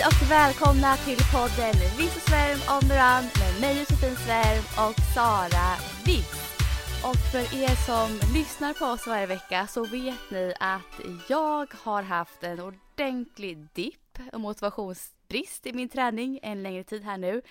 [0.00, 5.76] Hej och välkomna till podden Viss Svärm om Duran med mig Josefin Svärm och Sara
[6.04, 6.56] Viss.
[7.04, 12.02] Och för er som lyssnar på oss varje vecka så vet ni att jag har
[12.02, 17.42] haft en ordentlig dipp och motivationsbrist i min träning en längre tid här nu.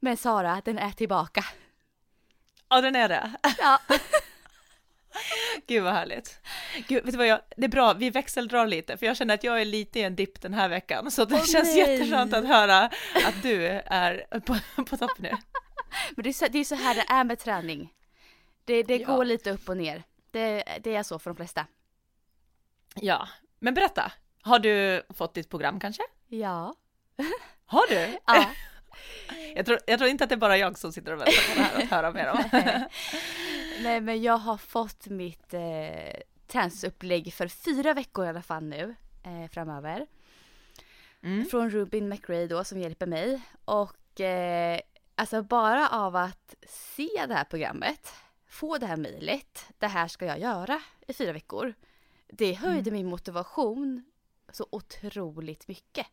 [0.00, 1.44] Men Sara, den är tillbaka.
[2.68, 3.32] Ja, den är det.
[3.58, 3.78] Ja.
[5.66, 6.40] Gud vad härligt.
[6.88, 9.44] Gud, vet du vad jag, det är bra, vi växeldrar lite, för jag känner att
[9.44, 11.78] jag är lite i en dipp den här veckan, så det Åh, känns nej.
[11.78, 12.78] jätteskönt att höra
[13.26, 15.30] att du är på, på topp nu.
[16.10, 17.92] Men det är, så, det är så här det är med träning.
[18.64, 19.06] Det, det Ja.
[19.06, 20.02] går lite upp och ner.
[20.30, 21.66] Det, det är så för de flesta.
[22.94, 26.02] Ja, men berätta, har du fått ditt program kanske?
[26.28, 26.74] Ja.
[27.66, 28.18] Har du?
[28.26, 28.44] Ja.
[29.54, 31.60] Jag tror, jag tror inte att det är bara jag som sitter och väntar på
[31.60, 32.38] det här att höra mer om.
[33.82, 38.94] Nej men jag har fått mitt eh, träningsupplägg för fyra veckor i alla fall nu
[39.22, 40.06] eh, framöver.
[41.22, 41.44] Mm.
[41.46, 43.40] Från Rubin McRae då som hjälper mig.
[43.64, 44.80] Och eh,
[45.14, 48.12] alltså bara av att se det här programmet,
[48.48, 51.74] få det här mejlet, det här ska jag göra i fyra veckor.
[52.26, 54.04] Det höjde min motivation
[54.52, 56.06] så otroligt mycket.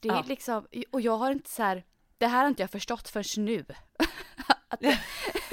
[0.00, 0.24] Det är Ja.
[0.26, 1.84] liksom, och jag har inte så här,
[2.18, 3.64] det här har inte jag förstått förrän nu.
[4.68, 4.80] att,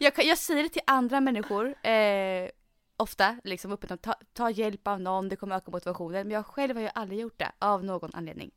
[0.00, 2.48] jag, jag säger det till andra människor, eh,
[2.96, 6.26] ofta, liksom öppet, ta, ta hjälp av någon, det kommer öka motivationen.
[6.26, 8.50] Men jag själv har ju aldrig gjort det, av någon anledning.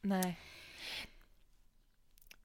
[0.00, 0.40] Nej.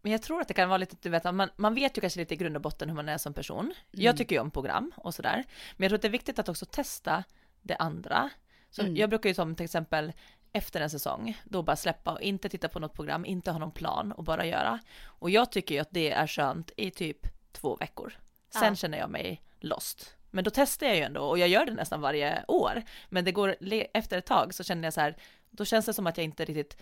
[0.01, 2.19] Men jag tror att det kan vara lite, du vet, man, man vet ju kanske
[2.19, 3.73] lite i grund och botten hur man är som person.
[3.91, 5.43] Jag tycker ju om program och sådär.
[5.77, 7.23] Men jag tror att det är viktigt att också testa
[7.61, 8.29] det andra.
[8.69, 8.95] Så Mm.
[8.95, 10.13] jag brukar ju som till exempel
[10.51, 13.71] efter en säsong, då bara släppa och inte titta på något program, inte ha någon
[13.71, 14.79] plan och bara göra.
[15.03, 18.13] Och jag tycker ju att det är skönt i typ två veckor.
[18.53, 18.75] Sen Ja.
[18.75, 20.15] känner jag mig lost.
[20.29, 22.83] Men då testar jag ju ändå och jag gör det nästan varje år.
[23.09, 23.55] Men det går
[23.93, 25.17] efter ett tag så känner jag så här,
[25.49, 26.77] då känns det som att jag inte riktigt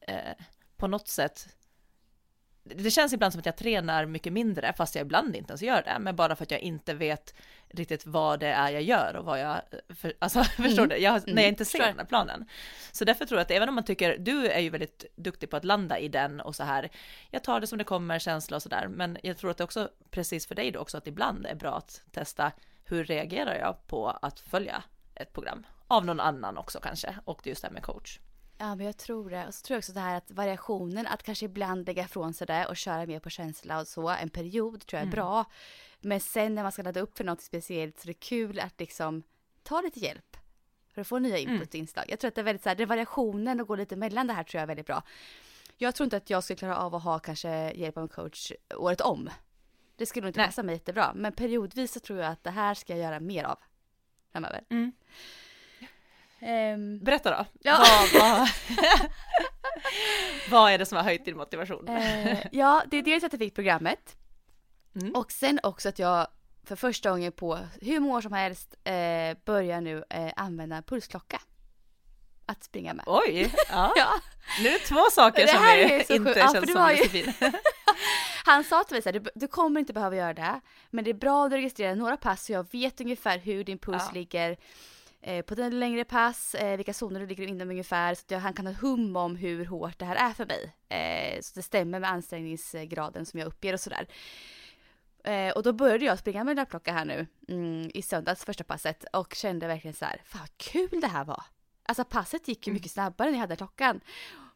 [0.00, 0.32] eh,
[0.76, 1.48] på något sätt
[2.62, 5.82] det känns ibland som att jag tränar mycket mindre fast jag ibland inte ens gör
[5.82, 7.34] det, men bara för att jag inte vet
[7.68, 9.60] riktigt vad det är jag gör och vad jag,
[9.96, 12.48] för, alltså förstår du, jag, när jag inte ser den här planen.
[12.92, 15.56] Så därför tror jag att även om man tycker, du är ju väldigt duktig på
[15.56, 16.90] att landa i den och så här,
[17.30, 19.90] jag tar det som det kommer, känsla och sådär, men jag tror att det också,
[20.10, 22.52] precis för dig då också, att ibland är bra att testa
[22.84, 24.82] hur reagerar jag på att följa
[25.14, 25.66] ett program?
[25.86, 28.18] Av någon annan också kanske, och just det här med coach.
[28.60, 29.46] Ja men jag tror det.
[29.46, 32.46] Och så tror jag också det här att variationen, att kanske ibland lägga ifrån sig
[32.46, 35.44] det och köra mer på känsla och så, en period tror jag är bra.
[36.00, 38.80] Men sen när man ska ladda upp för något speciellt så är det kul att
[38.80, 39.22] liksom
[39.62, 40.36] ta lite hjälp.
[40.94, 42.04] För att få nya input och inslag.
[42.08, 44.26] Jag tror att det är väldigt så här, det är variationen och gå lite mellan
[44.26, 45.02] det här tror jag är väldigt bra.
[45.76, 48.52] Jag tror inte att jag skulle klara av att ha kanske hjälp av en coach
[48.76, 49.30] året om.
[49.96, 51.12] Det skulle nog inte passa mig jättebra.
[51.14, 53.58] Men periodvis så tror jag att det här ska jag göra mer av
[54.32, 54.64] framöver.
[54.70, 54.92] Mm.
[56.40, 57.44] Ehm, Berätta då.
[57.60, 57.78] Ja.
[58.12, 58.48] Vad, vad,
[60.50, 61.88] vad är det som har höjt din motivation?
[61.88, 64.16] Eh, ja, det är dels att jag fick programmet.
[65.00, 65.14] Mm.
[65.14, 66.26] Och sen också att jag
[66.64, 68.92] för första gången på hur många år som helst eh,
[69.44, 71.40] börjar nu eh, använda pulsklocka.
[72.46, 73.04] Att springa med.
[73.08, 73.92] Oj, ja.
[73.96, 74.10] Ja.
[74.62, 76.30] nu är det två saker Det som här är är så inte.
[76.30, 77.32] Ja, för känns det som ju- Josefin.
[78.44, 80.60] Han sa till mig såhär, du, du kommer inte behöva göra det.
[80.90, 83.78] Men det är bra att du registrerar några pass så jag vet ungefär hur din
[83.78, 84.10] puls Ja.
[84.14, 84.56] ligger.
[85.22, 88.14] Eh, på den längre pass, eh, vilka zoner du ligger inom ungefär.
[88.14, 90.74] Så att jag, han kan ha hum om hur hårt det här är för mig.
[90.88, 94.06] Eh, så det stämmer med ansträngningsgraden som jag uppger och sådär.
[95.24, 99.04] Eh, och då började jag springa med löpklocka här nu mm, i söndags, första passet.
[99.12, 101.42] Och kände verkligen så här, fan vad kul det här var.
[101.82, 104.00] Alltså passet gick ju mycket snabbare när jag hade klockan.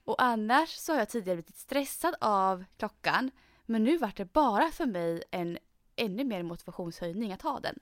[0.05, 3.31] Och annars så har jag tidigare blivit stressad av klockan.
[3.67, 5.59] Men nu vart det bara för mig en
[5.97, 7.79] ännu mer motivationshöjning att ha den.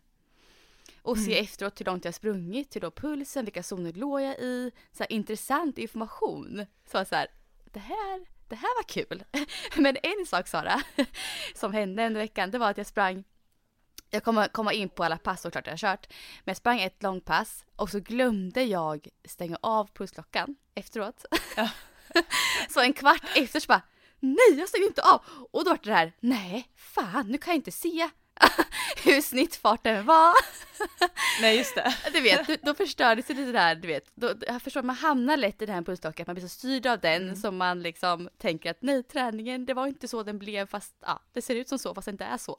[1.03, 4.71] Och se efteråt hur långt jag sprungit, hur då pulsen, vilka zoner låg jag i.
[4.93, 6.67] Så här, intressant information.
[6.85, 7.27] Så så här,
[7.65, 9.25] det här, det här var kul.
[9.77, 10.83] Men en sak Sara,
[11.55, 13.25] som hände under veckan, det var att jag sprang
[14.15, 16.07] jag kommer komma in på alla pass såklart jag har kört.
[16.45, 21.25] Men jag sprang ett långpass och så glömde jag stänga av pulsklockan efteråt.
[21.57, 21.69] Ja.
[22.71, 23.83] så en kvart efter så bara,
[24.21, 25.23] nej jag stängde inte av.
[25.53, 28.11] Och då var det här, nej fan nu kan jag inte se
[29.05, 30.35] hur snittfarten var.
[31.41, 31.95] Nej just det.
[32.13, 34.11] Du vet, då, förstördes det lite där, du vet.
[34.15, 37.01] Då, jag förstår, man hamnar lätt i den här pulsklockan, man blir så styrd av
[37.01, 37.37] den Mm.
[37.37, 41.21] som man liksom tänker att nej, träningen, det var inte så den blev fast ja,
[41.33, 42.59] det ser ut som så fast det inte är så.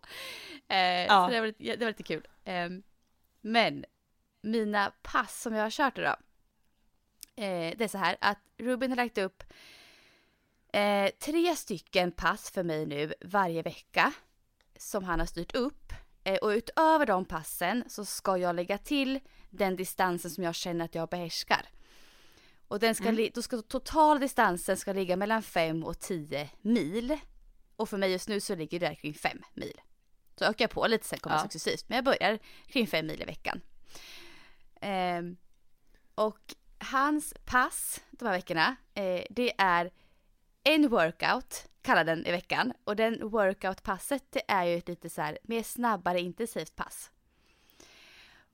[0.68, 1.28] Eh, Ja.
[1.28, 2.28] Så det var, det var lite kul.
[2.46, 2.70] Eh,
[3.42, 3.86] men
[4.42, 6.18] mina pass som jag har kört idag,
[7.36, 9.44] eh, det är så här att Ruben har lagt upp
[10.74, 14.14] eh, tre stycken pass för mig nu varje vecka
[14.78, 15.94] som han har styrt upp.
[16.24, 20.86] Eh, och utöver de passen så ska jag lägga till den distansen som jag känner
[20.86, 21.70] att jag behärskar.
[22.68, 23.30] Och den ska, Mm.
[23.34, 27.18] då ska totala distansen ska ligga mellan 5 och 10 mil.
[27.76, 29.82] Och för mig just nu så ligger det kring 5 mil.
[30.36, 31.42] Så ökar jag på lite sen kommer Ja.
[31.44, 31.90] successivt.
[31.90, 33.62] Men jag börjar kring 5 mil i veckan.
[34.82, 35.38] Ehm,
[36.16, 39.92] och hans pass de här veckorna, eh, det är
[40.64, 42.74] en workout, kallar den i veckan.
[42.84, 47.12] Och den workout-passet det är ju ett lite så här mer snabbare intensivt pass.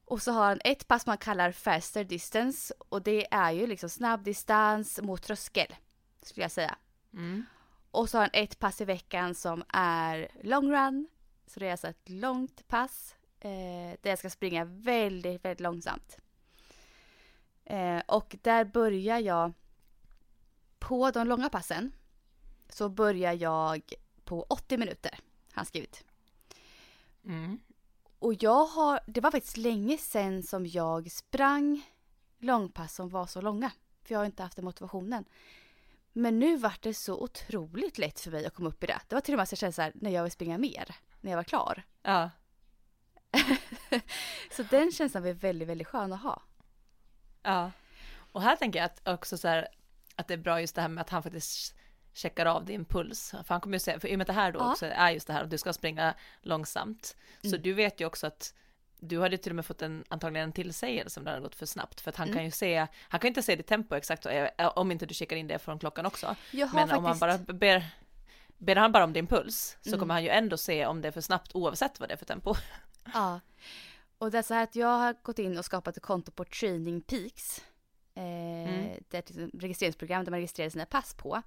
[0.05, 3.89] Och så har han ett pass man kallar faster distance och det är ju liksom
[3.89, 5.75] snabbdistans mot tröskel.
[6.21, 6.75] Skulle jag säga.
[7.13, 7.45] Mm.
[7.91, 11.07] Och så har han ett pass i veckan som är long run.
[11.47, 13.15] Så det är alltså ett långt pass.
[13.39, 16.17] Eh, där jag ska springa väldigt, väldigt långsamt.
[17.65, 19.53] Eh, och där börjar jag
[20.89, 21.91] på de långa passen.
[22.69, 23.93] Så börjar jag
[24.23, 25.11] på 80 minuter.
[25.11, 26.03] Har han skrivit.
[27.25, 27.59] Mm.
[28.19, 31.81] Och jag har, det var faktiskt länge sedan som jag sprang
[32.37, 33.71] långpass som var så långa.
[34.03, 35.25] För jag har inte haft den motivationen.
[36.13, 38.99] Men nu vart det så otroligt lätt för mig att komma upp i det.
[39.07, 40.95] Det var till och med så jag kände så här, när jag vill springa mer.
[41.21, 41.83] När jag var klar.
[42.01, 42.29] Ja.
[44.51, 46.41] Så den känslan var väldigt, väldigt skön att ha.
[47.43, 47.71] Ja.
[48.31, 49.67] Och här tänker jag att också så här,
[50.19, 51.75] att det är bra just det här med att han faktiskt
[52.13, 53.29] checkar av din puls.
[53.31, 54.71] För han kommer ju säga, för i och med det här då Ja.
[54.71, 57.15] också är just det här att du ska springa långsamt.
[57.41, 57.61] Så Mm.
[57.61, 58.53] du vet ju också att
[58.99, 61.65] du hade till och med fått en, antagligen en tillsägelse om det hade gått för
[61.65, 62.01] snabbt.
[62.01, 62.35] För att han Mm.
[62.37, 65.13] kan ju se, han kan ju inte se ditt tempo exakt eh, om inte du
[65.13, 66.35] kikar in det från klockan också.
[66.51, 66.97] Jag har Men faktiskt...
[66.97, 67.85] om han bara ber,
[68.57, 69.99] ber han bara om din puls så Mm.
[69.99, 72.25] kommer han ju ändå se om det är för snabbt oavsett vad det är för
[72.25, 72.55] tempo.
[73.13, 73.39] Ja.
[74.17, 76.45] Och det är så här att jag har gått in och skapat ett konto på
[76.45, 77.61] Training Peaks.
[78.15, 79.03] Eh, Mm.
[79.09, 81.41] Det är ett registreringsprogram där man registrerar sina pass på.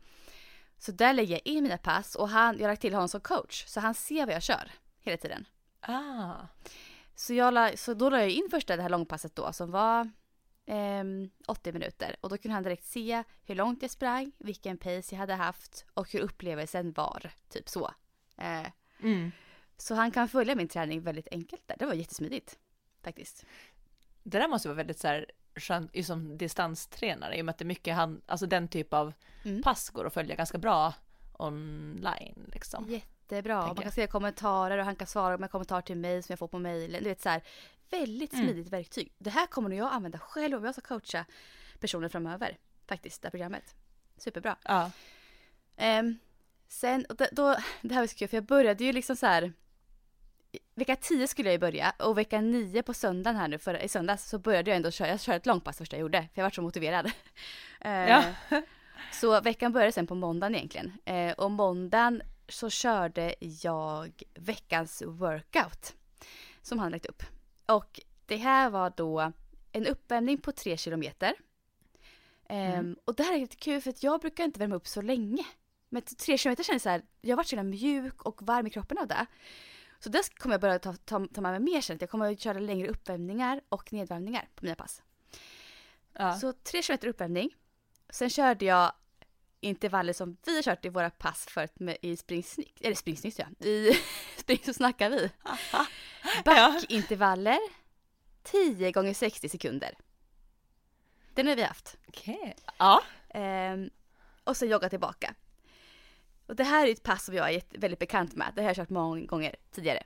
[0.79, 3.21] Så där lägger jag in mina pass och han, jag har lagt till honom som
[3.21, 3.65] coach.
[3.67, 4.71] Så han ser vad jag kör
[5.01, 5.45] hela tiden.
[5.81, 6.35] Ah,
[7.15, 10.11] Så, jag la, så då la jag in första det här långpasset då som var
[10.67, 12.17] ehm, 80 minuter.
[12.21, 15.85] Och då kunde han direkt se hur långt jag sprang, vilken pace jag hade haft
[15.95, 17.31] och hur upplevelsen var.
[17.49, 17.95] Typ så.
[18.37, 18.67] Eh,
[19.03, 19.33] mm.
[19.77, 21.77] så han kan följa min träning väldigt enkelt där.
[21.79, 22.59] Det var jättesmidigt.
[23.03, 23.47] Faktiskt.
[24.23, 25.27] Det där måste vara väldigt så här
[26.05, 29.13] som distanstränare, i och med att det är mycket han, alltså den typ av
[29.45, 29.63] Mm.
[29.63, 30.95] pass går att följa ganska bra
[31.33, 32.89] online liksom.
[32.89, 33.67] Jättebra.
[33.67, 36.49] Man kan skriva kommentarer och han kan svara med kommentarer till mig som jag får
[36.49, 37.03] på mejlen.
[37.03, 37.43] Du vet så här,
[37.91, 38.45] väldigt Mm.
[38.47, 39.13] smidigt verktyg.
[39.19, 41.25] Det här kommer nog jag använda själv om jag ska coacha
[41.81, 42.59] personer framöver.
[42.87, 43.75] Faktiskt, det här programmet.
[44.17, 44.57] Superbra.
[44.65, 44.91] Ja.
[45.77, 46.19] Ehm,
[46.69, 49.53] sen, och då, det här var så kul för jag började ju liksom så här.
[50.75, 53.89] Vecka 10 skulle jag ju börja och vecka 9 på söndagen här nu, förra, i
[53.89, 56.45] söndags så började jag ändå köra, jag körde ett långpass första jag gjorde för jag
[56.45, 57.11] var så motiverad.
[57.81, 58.25] Ehm, Ja.
[59.13, 60.93] Så veckan började sen på måndagen egentligen.
[61.05, 65.95] Eh, och måndagen så körde jag veckans workout
[66.63, 67.23] som han lagt upp.
[67.67, 69.33] Och det här var då
[69.73, 71.35] en uppvärmning på 3 kilometer.
[72.49, 72.97] Ehm, Mm.
[73.05, 75.45] Och det här är lite kul för att jag brukar inte värma upp så länge.
[75.89, 78.99] Men 3 kilometer känns så här, jag har varit så mjuk och varm i kroppen
[78.99, 79.27] av det.
[80.03, 81.99] Så det kommer jag börja ta, ta, ta med mig mer sen.
[82.01, 85.03] Jag kommer att köra längre uppvärmningar och nedvärmningar på mina pass.
[86.13, 86.35] Ja.
[86.35, 87.51] Så 3 km uppvärmning.
[88.11, 88.93] Sen körde jag
[89.61, 93.67] intervaller som vi har kört i våra pass förut med, i springsnitt, eller springsnitt ja,
[93.67, 93.93] i
[94.37, 95.31] spring så snackar vi.
[96.45, 97.59] Backintervaller
[98.43, 99.95] 10 gånger 60 sekunder.
[101.35, 101.97] Den har vi haft.
[102.09, 102.57] Okej.
[102.79, 103.03] Ja.
[103.29, 103.91] Ehm,
[104.45, 105.35] och sen jogga tillbaka.
[106.47, 108.53] Och det här är ett pass som jag är väldigt bekant med.
[108.55, 110.03] Det här har jag kört många gånger tidigare.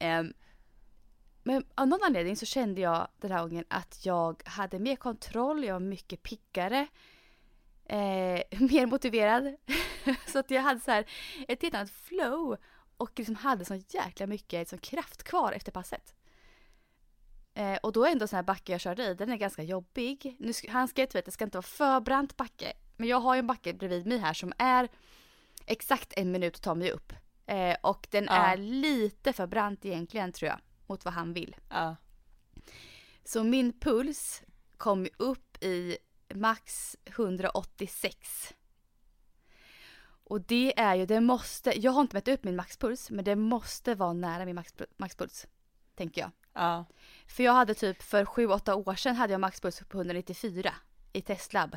[0.00, 0.32] Um,
[1.42, 5.64] men av någon anledning så kände jag den här gången att jag hade mer kontroll,
[5.64, 6.86] jag var mycket piggare.
[7.84, 9.56] Eh, mer motiverad.
[10.26, 11.04] så att jag hade så här
[11.48, 12.56] ett helt annat flow.
[12.96, 16.14] Och liksom hade så jäkla mycket liksom, kraft kvar efter passet.
[17.54, 20.36] Eh, och då är ändå sån här backe jag körde i, den är ganska jobbig.
[20.38, 22.72] Nu, ska- han ska ju veta att det ska inte vara för brant backe.
[22.96, 24.88] Men jag har ju en backe bredvid mig här som är
[25.66, 27.12] exakt en minut att ta mig upp.
[27.46, 28.32] Eh, och den Ja.
[28.32, 31.56] är lite för brant egentligen tror jag, mot vad han vill.
[31.70, 31.96] Ja.
[33.24, 34.42] Så min puls
[34.76, 35.96] kom upp i
[36.34, 38.54] max 186.
[40.28, 43.36] Och det är ju, det måste, jag har inte mätt upp min maxpuls, men det
[43.36, 45.46] måste vara nära min max, maxpuls.
[45.94, 46.30] Tänker jag.
[46.52, 46.84] Ja.
[47.26, 50.74] För jag hade typ för 7-8 år sedan hade jag maxpuls på 194
[51.12, 51.76] i testlab.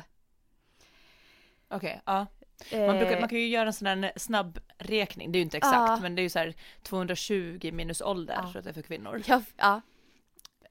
[1.68, 2.26] Okej, ja.
[2.72, 5.44] Man, brukar, Eh, man kan ju göra en sån där snabb räkning, det är ju
[5.44, 5.98] inte exakt, Ja.
[6.02, 8.42] men det är ju så här 220 minus ålder, Ja.
[8.42, 9.22] tror jag det är för kvinnor.
[9.56, 9.80] ja,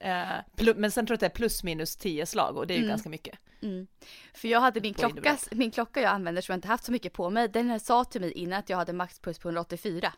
[0.01, 2.73] Eh, plu- men sen tror jag att det är plus minus 10 slag och det
[2.73, 2.89] är ju Mm.
[2.89, 3.39] ganska mycket.
[3.61, 3.87] mm.
[4.33, 7.13] För jag hade min klocka, min klocka jag använder som jag inte haft så mycket
[7.13, 10.13] på mig, den sa till mig innan att jag hade maxpuls på 184.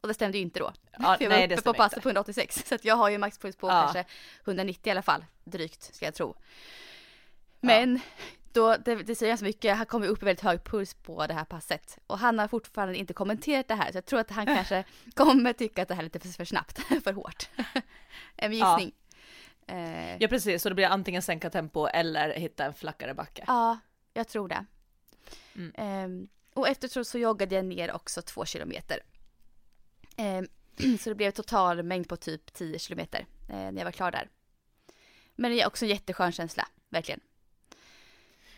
[0.00, 0.72] Och det stämde ju inte då.
[0.98, 2.64] Ja, För jag var nej, det uppe på passet på 186.
[2.68, 3.80] Så att jag har ju maxpuls på Ja.
[3.82, 4.04] kanske
[4.44, 5.24] 190 i alla fall.
[5.44, 6.34] Drygt ska jag tro.
[7.60, 8.00] Men
[8.56, 9.76] då, det, det säger ganska mycket.
[9.76, 11.98] Han kom ju upp i väldigt hög puls på det här passet.
[12.06, 13.92] Och han har fortfarande inte kommenterat det här.
[13.92, 14.84] Så jag tror att han kanske
[15.14, 16.78] kommer tycka att det här är lite för, för snabbt.
[17.04, 17.48] för hårt.
[18.36, 18.78] en Ja.
[18.80, 18.94] gissning.
[19.66, 23.44] Eh, Ja precis, så det blir antingen sänka tempo eller hitta en flackare backe.
[23.46, 23.78] Ja,
[24.14, 24.64] jag tror det.
[25.54, 25.72] Mm.
[25.76, 28.98] Ehm, och efteråt så joggade jag ner också två kilometer.
[30.16, 30.46] Ehm,
[31.00, 34.28] så det blev total mängd på typ 10 kilometer eh, när jag var klar där.
[35.34, 37.20] Men det är också en jätteskön känsla, verkligen.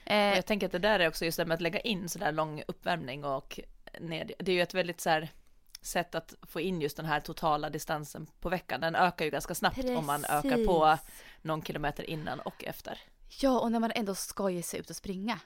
[0.09, 2.33] Eh, jag tänker att det där är också just det med att lägga in sådär
[2.33, 3.61] lång uppvärmning och
[4.01, 4.33] ned.
[4.39, 5.29] Det är ju ett väldigt så här
[5.81, 8.81] sätt att få in just den här totala distansen på veckan.
[8.81, 11.23] Den ökar ju ganska snabbt om man ökar på Precis.
[11.43, 12.99] någon kilometer innan och efter.
[13.41, 15.41] Ja, och när man ändå ska ge sig ut och springa.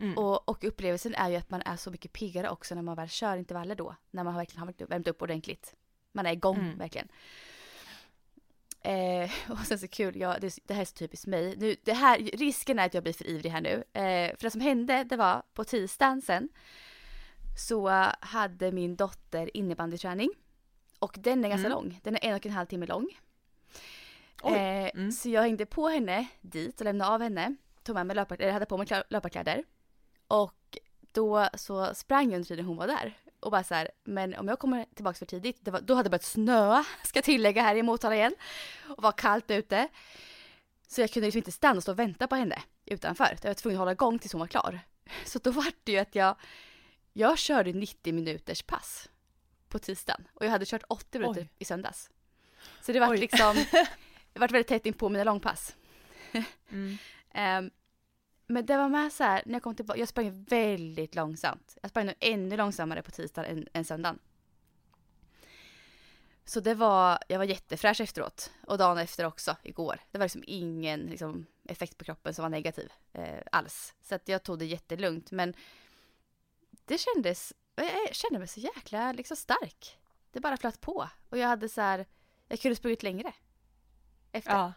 [0.00, 0.18] Mm.
[0.18, 3.08] Och, och upplevelsen är ju att man är så mycket piggare också när man väl
[3.08, 3.96] kör intervaller då.
[4.10, 5.74] När man verkligen har värmt upp ordentligt.
[6.12, 6.78] Man är igång Mm.
[6.78, 7.08] verkligen.
[8.86, 11.56] Eh, och sen så kul, ja, det, det här är så typiskt mig.
[11.56, 13.84] Nu, det här, risken är att jag blir för ivrig här nu.
[13.92, 16.48] Eh, för det som hände, det var på tisdagen sen.
[17.58, 17.88] Så
[18.20, 20.30] hade min dotter innebandyträning.
[20.98, 21.78] Och den är ganska Mm.
[21.78, 22.00] lång.
[22.02, 23.08] Den är en och en halv timme lång.
[24.44, 25.12] Eh, mm.
[25.12, 27.56] Så jag hängde på henne dit och lämnade av henne.
[27.82, 29.64] Tog med mig löpar, eller hade på mig klä- löparkläder.
[30.28, 30.78] Och
[31.12, 33.16] då så sprang jag under tiden hon var där.
[33.46, 36.10] Och bara så här, men om jag kommer tillbaka för tidigt, var, då hade det
[36.10, 38.34] börjat snöa, ska tillägga här i Motala igen.
[38.96, 39.88] Och var kallt ute.
[40.88, 43.38] Så jag kunde liksom inte stanna och stå och vänta på henne utanför.
[43.42, 44.80] Jag var tvungen att hålla igång tills hon var klar.
[45.24, 46.36] Så då var det ju att jag,
[47.12, 49.08] jag körde 90 minuters pass
[49.68, 50.28] på tisdagen.
[50.34, 51.48] Och jag hade kört 80 minuter Oj.
[51.58, 52.10] i söndags.
[52.80, 53.54] Så det var liksom,
[54.32, 55.76] det var väldigt tätt in på mina långpass.
[56.70, 56.98] Mm.
[57.34, 57.70] Ehm,
[58.46, 61.78] men det var med så här, när jag kom tillbaka, jag sprang väldigt långsamt.
[61.82, 64.18] Jag sprang nog ännu långsammare på tisdagen än, än söndagen.
[66.44, 68.52] Så det var, jag var jättefräsch efteråt.
[68.66, 70.00] Och dagen efter också, igår.
[70.10, 73.94] Det var liksom ingen liksom, effekt på kroppen som var negativ eh, alls.
[74.02, 75.30] Så att jag tog det jättelugnt.
[75.30, 75.54] Men
[76.84, 79.98] det kändes, jag kände mig så jäkla liksom, stark.
[80.30, 81.08] Det bara flöt på.
[81.28, 82.06] Och jag hade så här,
[82.48, 83.32] jag kunde sprungit längre.
[84.32, 84.52] Efter.
[84.52, 84.72] Ja.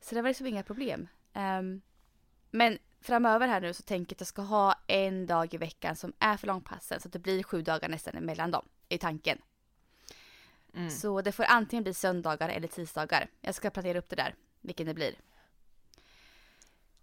[0.00, 1.08] Så det var liksom inga problem.
[1.32, 1.82] Ehm,
[2.54, 5.96] men framöver här nu så tänker jag att jag ska ha en dag i veckan
[5.96, 7.00] som är för långpassen.
[7.00, 9.38] Så att det blir sju dagar nästan emellan dem, i tanken.
[10.74, 10.90] Mm.
[10.90, 13.28] Så det får antingen bli söndagar eller tisdagar.
[13.40, 15.14] Jag ska planera upp det där, vilken det blir.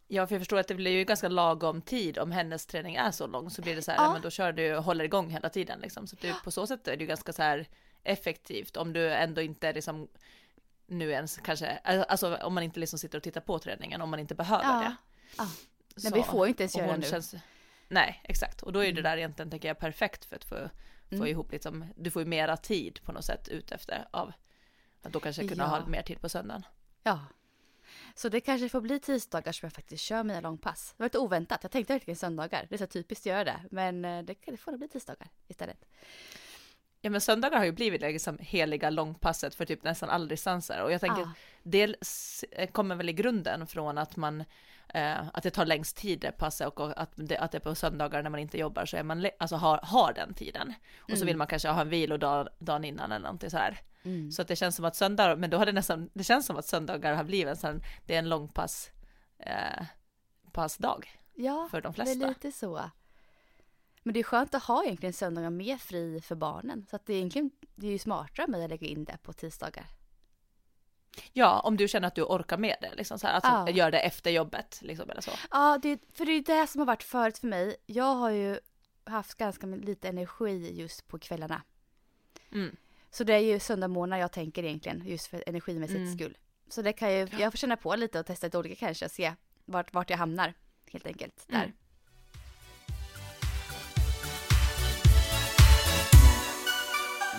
[0.08, 3.12] Ja, för jag förstår att det blir ju ganska lagom tid om hennes träning är
[3.12, 4.14] så lång så blir det så här, Ja.
[4.14, 6.08] men då kör du och håller igång hela tiden liksom.
[6.08, 7.68] Så du, på så sätt är det ju ganska så här
[8.04, 10.08] effektivt om du ändå inte liksom
[10.86, 14.20] nu ens kanske, alltså om man inte liksom sitter och tittar på träningen, om man
[14.20, 14.80] inte behöver Ja.
[14.80, 14.96] det.
[15.38, 15.46] Ja.
[15.96, 17.06] Så, Men vi får ju inte ens och göra nu.
[17.08, 17.36] Känns,
[17.88, 18.62] nej, exakt.
[18.62, 19.04] Och då är det Mm.
[19.04, 20.56] där egentligen, tänker jag, perfekt för att få,
[21.10, 21.28] få Mm.
[21.28, 24.32] ihop liksom, du får ju mera tid på något sätt ut efter av
[25.02, 25.68] att då kanske kunna Ja.
[25.68, 26.66] ha mer tid på söndagen.
[27.04, 27.20] Ja.
[28.16, 30.94] Så det kanske får bli tisdagar som jag faktiskt kör mina långpass.
[30.98, 31.60] Det var lite oväntat.
[31.64, 32.66] Jag tänkte verkligen söndagar.
[32.70, 33.60] Det är så typiskt att göra det.
[33.72, 35.86] Men eh, det, det får bli tisdagar istället.
[37.02, 40.92] Ja men söndagar har ju blivit liksom heliga långpasset för typ nästan alla distanser och
[40.92, 41.34] jag tänker Ah.
[41.64, 44.44] det s- kommer väl i grunden från att man
[44.94, 47.76] eh, att det tar längst tid det passet och att det, att det är på
[47.76, 51.16] söndagar när man inte jobbar så är man alltså har, har den tiden och så
[51.16, 51.26] Mm.
[51.28, 54.32] vill man kanske ha en vilodag dagen innan eller någonting så här Mm.
[54.32, 56.58] så att det känns som att söndagar men då har det nästan det känns som
[56.58, 58.92] att söndagar har blivit en sån det är en långpass
[59.40, 59.86] eh,
[60.52, 62.28] passdag Ja, för de det är flesta.
[62.28, 62.82] lite så.
[64.04, 66.86] Men det är skönt att ha egentligen söndagar mer fri för barnen.
[66.90, 69.34] Så att det är egentligen det är ju smartare mig att lägga in det på
[69.34, 69.86] tisdagar.
[71.34, 73.70] Ja, om du känner att du orkar med det liksom så här att Ja.
[73.70, 75.32] gör det efter jobbet liksom eller så.
[75.52, 77.76] Ja, det, för det är det som har varit förut för mig.
[77.86, 78.60] Jag har ju
[79.04, 81.62] haft ganska lite energi just på kvällarna.
[82.52, 82.76] Mm.
[83.12, 86.18] Så det är ju söndagmorgnar jag tänker egentligen, just för energimässigt Mm.
[86.18, 86.38] skull.
[86.70, 89.34] Så det kan ju, jag får känna på lite och testa lite olika kanske, se
[89.66, 90.54] vart, vart jag hamnar
[90.92, 91.44] helt enkelt.
[91.48, 91.56] Där.
[91.64, 91.72] Mm.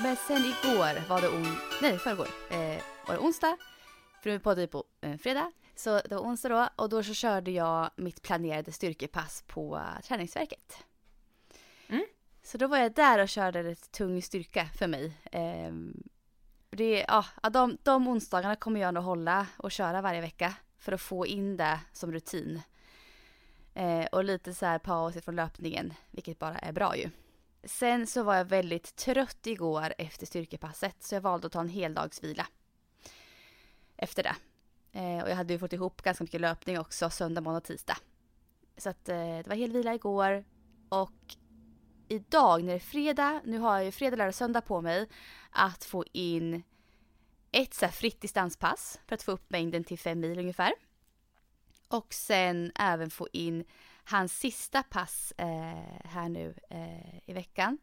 [0.03, 1.57] Men sen igår var det on...
[1.83, 2.29] Nej, förrgår.
[2.51, 3.57] Eh, var det onsdag.
[4.23, 5.53] För nu poddar vi på eh, fredag.
[5.75, 10.01] Så det var onsdag då och då så körde jag mitt planerade styrkepass på eh,
[10.03, 10.85] träningsverket.
[12.43, 15.17] Så då var jag där och körde lite tung styrka för mig.
[15.33, 15.73] Eh,
[16.71, 21.01] det, ja, de, de onsdagarna kommer jag nog hålla och köra varje vecka för att
[21.01, 22.63] få in det som rutin.
[23.75, 27.11] Eh, och lite så här paus från löpningen, vilket bara är bra ju.
[27.65, 31.69] Sen så var jag väldigt trött igår efter styrkepasset så jag valde att ta en
[31.69, 32.47] heldagsvila.
[34.03, 34.35] Efter det.
[34.99, 37.97] Eh, och jag hade ju fått ihop ganska mycket löpning också söndag, måndag, tisdag.
[38.77, 40.45] Så att eh, det var helvila igår
[40.89, 41.37] och
[42.09, 45.09] idag när det är fredag, nu har jag ju fredag, lördag, söndag på mig
[45.51, 46.63] att få in
[47.53, 50.73] ett så fritt distanspass för att få upp mängden till fem mil ungefär.
[51.89, 53.65] Och sen även få in
[54.05, 57.79] hans sista pass eh, här nu eh, i veckan.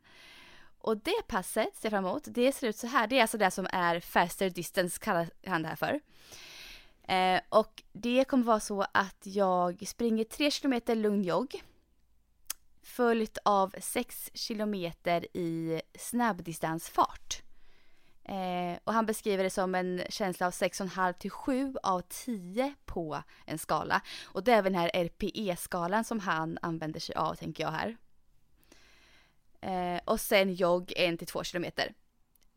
[0.79, 2.23] Och det passet ser jag fram emot.
[2.25, 3.07] Det ser ut så här.
[3.07, 5.99] Det är alltså det som är faster distance kallar han det här för.
[7.13, 11.63] Eh, och det kommer vara så att jag springer 3 km lugn jogg.
[12.83, 14.75] Följt av 6 km
[15.33, 17.41] i snabbdistansfart.
[18.23, 23.23] Eh, och han beskriver det som en känsla av 6,5 till 7 av 10 på
[23.45, 24.01] en skala.
[24.25, 27.97] Och det är även den här RPE-skalan som han använder sig av tänker jag här.
[29.61, 31.93] Eh, och sen jogg 1 till 2 kilometer.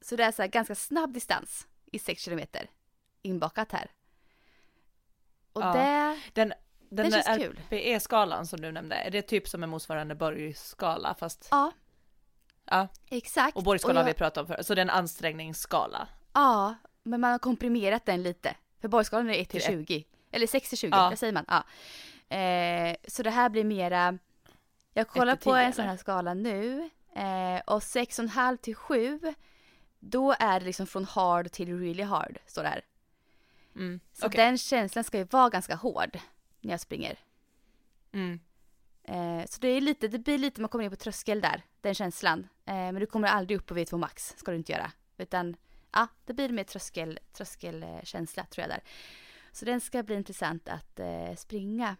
[0.00, 2.70] Så det är så ganska snabb distans i 6 kilometer
[3.22, 3.90] inbakat här.
[5.52, 6.52] Och ja, det, den,
[6.90, 7.60] den det känns kul.
[7.70, 11.48] RPE-skalan som du nämnde, är det typ som en motsvarande Borg-skala fast?
[11.50, 11.72] Ja,
[12.64, 13.56] Ja, exakt.
[13.56, 16.08] och Borg-skalan har vi pratat om förut, så det är en ansträngningsskala.
[16.32, 18.56] Ja, men man har komprimerat den lite.
[18.80, 20.04] För borgskalan är 1 till Till ett- 20.
[20.30, 21.10] Eller 6 till 20, Ja.
[21.10, 21.44] det säger man.
[21.48, 21.64] Ja.
[22.36, 24.18] Eh, så det här blir mera...
[24.92, 26.90] Jag kollar på en sån här skala nu.
[27.14, 29.20] Eh, och 6,5 till 7.
[30.00, 32.84] Då är det liksom från hard till really hard, står det här.
[33.76, 34.00] Mm.
[34.12, 34.44] Så okej.
[34.44, 36.18] den känslan ska ju vara ganska hård
[36.60, 37.18] när jag springer.
[38.12, 38.40] Mm.
[39.04, 41.94] Eh, så det, är lite, det blir lite, man kommer in på tröskel där, den
[41.94, 42.48] känslan.
[42.64, 44.92] Eh, men du kommer aldrig upp på V2 max, ska du inte göra.
[45.16, 45.56] Utan,
[45.92, 48.82] ja, det blir mer tröskel, tröskelkänsla tror jag där.
[49.52, 51.96] Så den ska bli intressant att eh, springa.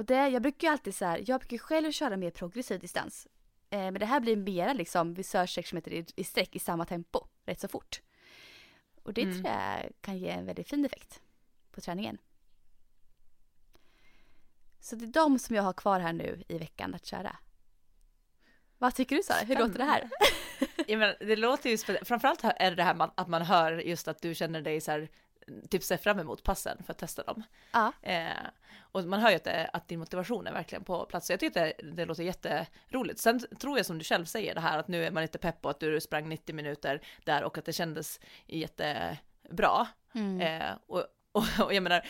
[0.00, 3.28] Och det, jag brukar ju alltid så här, jag brukar själv köra mer progressiv distans.
[3.70, 6.58] Eh, men det här blir mera liksom, vi kör 6 km i, i sträck i
[6.58, 8.00] samma tempo, rätt så fort.
[9.02, 9.34] Och det Mm.
[9.34, 11.20] tror jag kan ge en väldigt fin effekt
[11.70, 12.18] på träningen.
[14.80, 17.36] Så det är de som jag har kvar här nu i veckan att köra.
[18.78, 19.44] Vad tycker du Sara?
[19.44, 20.10] Hur låter det här?
[20.86, 22.04] Ja, men det låter ju spännande.
[22.04, 25.08] Framförallt är det det här att man hör just att du känner dig så här,
[25.70, 27.42] typ ser fram emot passen för att testa dem.
[27.72, 27.92] Ja.
[28.02, 28.46] Eh,
[28.92, 31.26] och man hör ju att, det, att din motivation är verkligen på plats.
[31.26, 33.20] Så Jag tycker det, det låter jätteroligt.
[33.20, 35.62] Sen tror jag som du själv säger det här att nu är man lite pepp
[35.62, 39.86] på att du sprang 90 minuter där och att det kändes jättebra.
[40.14, 40.40] Mm.
[40.40, 42.06] Eh, och, och, och jag menar,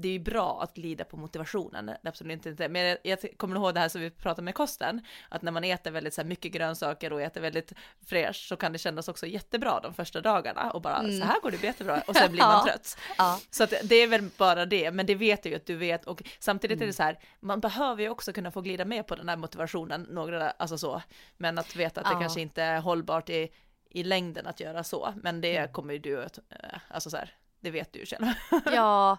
[0.00, 2.68] det är ju bra att glida på motivationen, det absolut inte.
[2.68, 5.64] Men jag, jag kommer ihåg det här som vi pratade med kosten, att när man
[5.64, 7.72] äter väldigt så här, mycket grönsaker och äter väldigt
[8.06, 11.18] fräscht så kan det kännas också jättebra de första dagarna och bara Mm.
[11.20, 12.72] så här går det jättebra och sen blir man Ja.
[12.72, 12.98] trött.
[13.18, 13.40] Ja.
[13.50, 16.04] Så att det är väl bara det, men det vet jag ju att du vet
[16.04, 16.82] och samtidigt Mm.
[16.82, 19.36] är det så här, man behöver ju också kunna få glida med på den här
[19.36, 21.02] motivationen, några, alltså så,
[21.36, 22.20] men att veta att det Ja.
[22.20, 23.48] kanske inte är hållbart i,
[23.90, 25.72] i längden att göra så, men det Mm.
[25.72, 28.26] kommer ju du att, eh, alltså så här, det vet du ju själv.
[28.50, 29.18] Ja,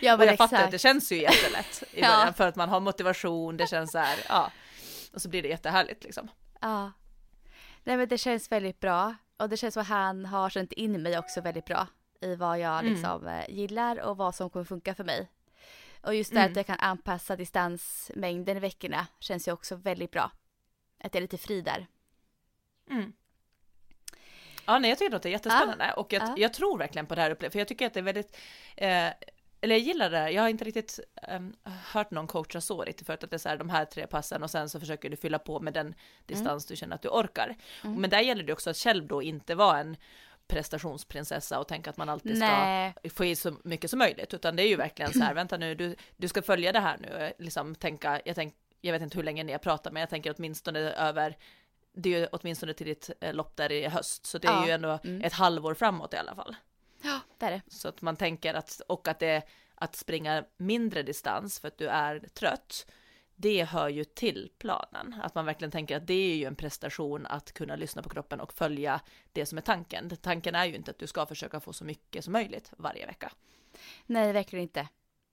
[0.00, 0.70] ja men jag fattar att exakt.
[0.70, 2.08] det känns ju jättelätt i Ja.
[2.08, 4.50] början för att man har motivation, det känns så här, ja,
[5.14, 6.28] och så blir det jättehärligt liksom.
[6.60, 6.92] Ja.
[7.84, 9.14] Nej men det känns väldigt bra.
[9.36, 11.86] Och det känns som att han har känt in mig också väldigt bra.
[12.20, 12.92] I vad jag Mm.
[12.92, 15.30] liksom eh, gillar och vad som kommer funka för mig.
[16.02, 16.50] Och just det Mm.
[16.50, 20.30] att jag kan anpassa distansmängden i veckorna känns ju också väldigt bra.
[21.04, 21.86] Att jag är lite fri där.
[22.90, 23.12] Mm.
[24.66, 26.34] Ja, nej, jag tycker att det är jättespännande och jag, Ja.
[26.36, 28.36] jag tror verkligen på det här upplägget, för jag tycker att det är väldigt,
[28.76, 29.08] eh,
[29.60, 30.28] eller jag gillar det, här.
[30.28, 31.54] jag har inte riktigt ehm,
[31.92, 34.42] hört någon coacha så riktigt förut, att det är så här de här tre passen
[34.42, 35.94] och sen så försöker du fylla på med den
[36.26, 37.56] distans du känner att du orkar.
[37.84, 38.00] Mm.
[38.00, 39.96] Men där gäller det också att själv då inte vara en
[40.48, 42.94] prestationsprinsessa och tänka att man alltid ska Nej.
[43.14, 45.74] få i så mycket som möjligt, utan det är ju verkligen så här, vänta nu,
[45.74, 49.24] du, du ska följa det här nu, liksom tänka, jag, tänk, jag vet inte hur
[49.24, 51.36] länge ni har pratat, men jag tänker åtminstone över,
[51.94, 54.66] det är ju åtminstone till ditt eh, lopp där i höst, så det är Ja,
[54.66, 55.22] ju ändå mm.
[55.22, 56.56] ett halvår framåt i alla fall.
[57.02, 57.62] Ja, det är det.
[57.68, 59.42] Så att man tänker att, och att det,
[59.74, 62.86] att springa mindre distans för att du är trött,
[63.36, 65.20] det hör ju till planen.
[65.22, 68.40] Att man verkligen tänker att det är ju en prestation att kunna lyssna på kroppen
[68.40, 69.00] och följa
[69.32, 70.16] det som är tanken.
[70.22, 73.32] Tanken är ju inte att du ska försöka få så mycket som möjligt varje vecka.
[74.06, 74.88] Nej, verkligen inte.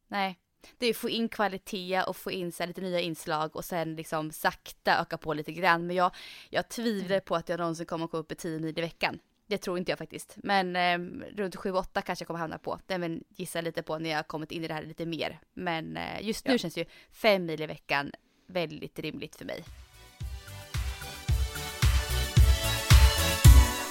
[0.07, 0.39] Nej
[0.77, 3.95] det är att få in kvalitet och få in så lite nya inslag och sen
[3.95, 5.87] liksom sakta öka på lite grann.
[5.87, 6.11] Men jag,
[6.49, 7.25] jag tvivlar mm.
[7.25, 9.19] på att jag någonsin kommer att gå upp i 10 mil i veckan.
[9.47, 10.35] Det tror inte jag faktiskt.
[10.37, 10.97] Men eh,
[11.37, 12.79] runt 7-8 kanske jag kommer hamna på.
[12.85, 15.39] Det men gissa lite på när jag kommit in i det här lite mer.
[15.53, 16.57] Men eh, just nu ja.
[16.57, 18.11] känns ju 5 mil i veckan
[18.47, 19.63] väldigt rimligt för mig.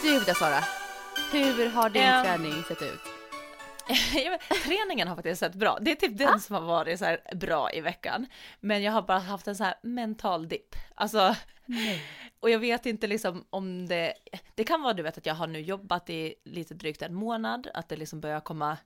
[0.03, 0.65] Du då Sara,
[1.33, 2.25] hur har din um...
[2.25, 3.10] träning sett ut?
[4.25, 5.79] Ja, Träningen har faktiskt sett bra.
[5.81, 8.27] Det är typ den som har varit så bra i veckan.
[8.61, 10.77] Men jag har bara haft en så här mental dipp.
[10.95, 11.37] Alltså,
[12.41, 14.15] och jag vet inte liksom om det,
[14.55, 17.69] det kan vara du vet att jag har nu jobbat i lite drygt en månad,
[17.75, 18.77] att det liksom börjar komma,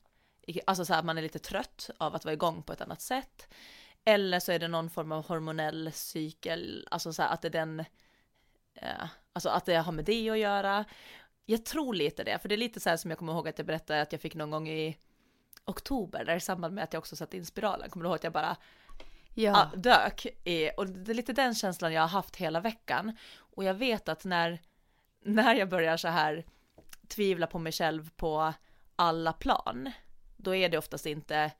[0.67, 3.55] alltså så här man är lite trött av att vara igång på ett annat sätt.
[4.05, 7.53] Eller så är det någon form av hormonell cykel, alltså så här att det är
[7.53, 7.81] den,
[8.75, 10.85] eh, alltså att det har med det att göra.
[11.47, 13.59] Jag tror lite det, för det är lite så här som jag kommer ihåg att
[13.59, 14.97] jag berättade att jag fick någon gång i
[15.65, 18.25] oktober, där i samband med att jag också satte in spiralen, kommer du ihåg att
[18.25, 18.57] jag bara
[19.35, 19.53] Ja.
[19.57, 23.17] ah, dök i, och det är lite den känslan jag har haft hela veckan.
[23.37, 24.59] Och jag vet att när,
[25.25, 26.45] när jag börjar så här
[27.09, 28.53] tvivla på mig själv på
[28.97, 29.91] alla plan,
[30.37, 31.51] då är det oftast inte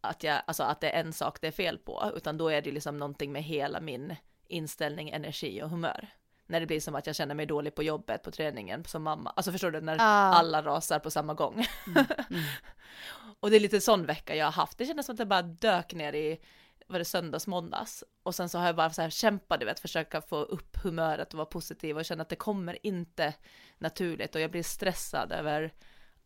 [0.00, 2.62] att, jag, alltså att det är en sak det är fel på, utan då är
[2.62, 6.08] det liksom någonting med hela min inställning, energi och humör.
[6.50, 9.32] När det blir som att jag känner mig dålig på jobbet, på träningen, som mamma.
[9.36, 10.02] Alltså förstår du, när Ja.
[10.04, 11.66] alla rasar på samma gång.
[13.40, 14.78] och det är lite sån vecka jag har haft.
[14.78, 16.40] Det kändes som att det bara dök ner i,
[16.86, 18.04] var det söndags, måndags.
[18.22, 21.32] Och sen så har jag bara så här kämpat, du vet, försöka få upp humöret
[21.34, 23.34] och vara positiv och känna att det kommer inte
[23.78, 25.72] naturligt och jag blir stressad över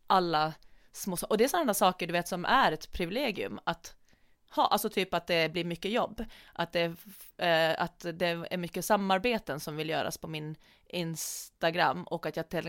[0.06, 0.52] alla
[0.92, 1.32] små saker.
[1.32, 3.94] Och det är sådana saker, du vet, som är ett privilegium att
[4.54, 6.84] ha, alltså typ att det blir mycket jobb, att det,
[7.38, 12.48] eh, att det är mycket samarbeten som vill göras på min Instagram och att jag
[12.48, 12.66] till,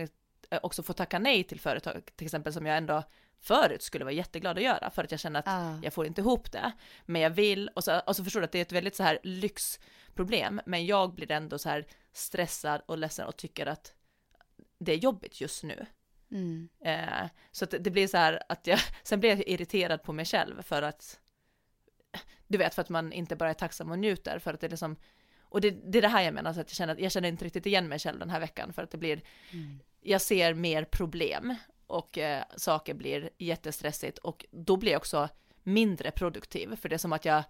[0.50, 3.02] eh, också får tacka nej till företag, till exempel som jag ändå
[3.40, 5.78] förut skulle vara jätteglad att göra för att jag känner att Ja.
[5.82, 6.72] jag får inte ihop det,
[7.04, 9.02] men jag vill och så, och så förstår du att det är ett väldigt så
[9.02, 13.92] här lyxproblem, men jag blir ändå så här stressad och ledsen och tycker att
[14.78, 15.86] det är jobbigt just nu.
[16.30, 16.68] Mm.
[16.84, 20.24] Eh, så att det blir så här att jag, sen blir jag irriterad på mig
[20.24, 21.20] själv för att,
[22.54, 24.70] du vet, för att man inte bara är tacksam och njuter, för att det är
[24.70, 24.96] liksom,
[25.40, 27.28] och det, det är det här jag menar, så att jag känner att jag känner
[27.28, 29.20] inte riktigt igen mig själv den här veckan, för att det blir,
[29.52, 29.80] Mm.
[30.00, 31.54] jag ser mer problem
[31.86, 35.28] och eh, saker blir jättestressigt och då blir jag också
[35.62, 37.42] mindre produktiv, för det är som att jag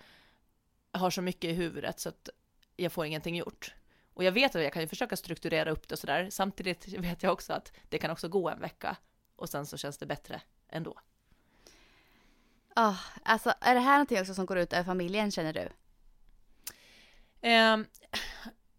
[0.92, 2.28] har så mycket i huvudet så att
[2.76, 3.74] jag får ingenting gjort.
[4.14, 7.22] Och jag vet att jag kan ju försöka strukturera upp det och sådär, samtidigt vet
[7.22, 8.96] jag också att det kan också gå en vecka
[9.36, 11.00] och sen så känns det bättre ändå.
[12.74, 15.68] Ah, alltså, är det här någonting också som går ut över familjen känner du?
[17.42, 17.86] Ehm,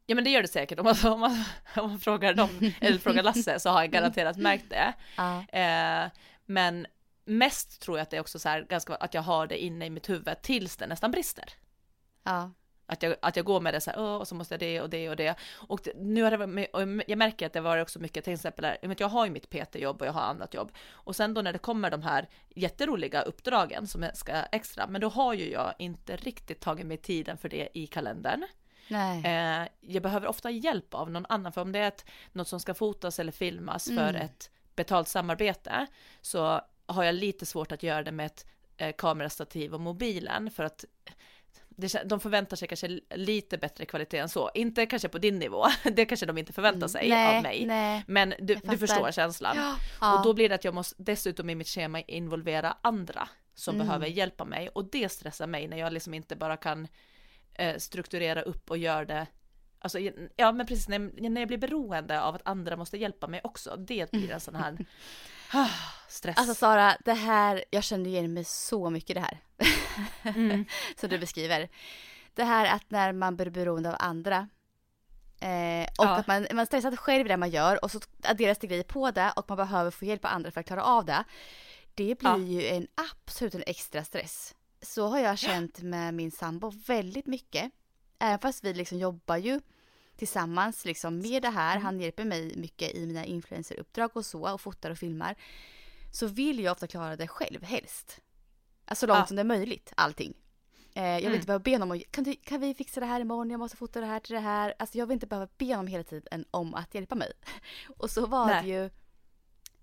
[0.05, 1.43] ja men det gör det säkert, om man, om man,
[1.75, 2.49] om man frågar dem,
[2.81, 4.93] eller frågar Lasse så har jag garanterat märkt det.
[5.17, 5.45] Ja.
[5.60, 6.10] Eh,
[6.45, 6.88] men
[7.25, 9.86] mest tror jag att det är också så här, ganska, att jag har det inne
[9.86, 11.53] i mitt huvud tills det nästan brister.
[12.23, 12.51] Ja.
[12.88, 14.82] Att jag, att jag går med det så här, "Åh, och så måste jag det
[14.82, 15.36] och det och det.
[15.54, 18.34] Och det, nu har det varit, och jag märker att det var också mycket, till
[18.34, 20.71] exempel, där, jag har ju mitt PT-jobb och jag har annat jobb.
[20.91, 25.10] Och sen då när det kommer de här jätteroliga uppdragen som ska extra, men då
[25.10, 28.43] har ju jag inte riktigt tagit mig tiden för det i kalendern.
[28.88, 29.26] Nej.
[29.26, 32.60] Eh, jag behöver ofta hjälp av någon annan, för om det är ett, något som
[32.60, 34.15] ska fotas eller filmas för Mm.
[34.15, 35.88] ett betalt samarbete,
[36.21, 38.45] så har jag lite svårt att göra det med ett
[38.78, 40.86] eh, kamerastativ och mobilen, för att
[41.76, 44.52] det, de förväntar sig kanske lite bättre kvalitet än så.
[44.54, 47.18] Inte kanske på din nivå, det kanske de inte förväntar sig Mm.
[47.18, 47.66] nej, av mig.
[47.66, 48.04] Nej.
[48.08, 49.58] Men du, Jag du förstår känslan.
[49.58, 49.76] Ja.
[50.02, 50.18] Ja.
[50.20, 53.88] Och då blir det att jag måste dessutom i mitt schema involvera andra som Mm.
[53.88, 56.88] behöver hjälpa mig och det stressar mig när jag liksom inte bara kan
[57.54, 59.28] eh, strukturera upp och göra det
[59.80, 60.00] Alltså,
[60.36, 63.76] ja men precis, när, när jag blir beroende av att andra måste hjälpa mig också,
[63.76, 64.78] det blir en sån här
[66.08, 66.38] stress.
[66.38, 69.40] Alltså Sara, det här, jag kände igen mig så mycket i det här.
[70.23, 70.65] Mm.
[70.95, 71.69] som du beskriver.
[72.34, 74.47] Det här att när man blir beroende av andra
[75.39, 76.15] eh, och Ja.
[76.17, 79.12] att man, man stressad själv i det man gör och så adderas det grejer på
[79.12, 81.23] det och man behöver få hjälp av andra för att klara av det.
[81.93, 82.38] Det blir Ja.
[82.38, 84.55] ju en absolut en extra stress.
[84.81, 87.71] Så har jag känt med min sambo väldigt mycket.
[88.19, 89.62] Även fast vi liksom jobbar ju
[90.17, 91.79] tillsammans liksom med det här.
[91.79, 95.36] Han hjälper mig mycket i mina influenceruppdrag och så och fotar och filmar.
[96.12, 98.19] Så vill jag ofta klara det själv helst.
[98.86, 99.26] Alltså så långt Ja.
[99.28, 100.34] som det är möjligt, allting.
[100.95, 101.36] Eh, jag vill Mm.
[101.36, 103.78] inte behöva be honom om kan, du, kan vi fixa det här imorgon, jag måste
[103.78, 104.74] fota det här till det här.
[104.80, 107.32] Alltså jag vill inte behöva be honom hela tiden om att hjälpa mig.
[107.98, 108.63] Och så var Nej.
[108.63, 108.89] det ju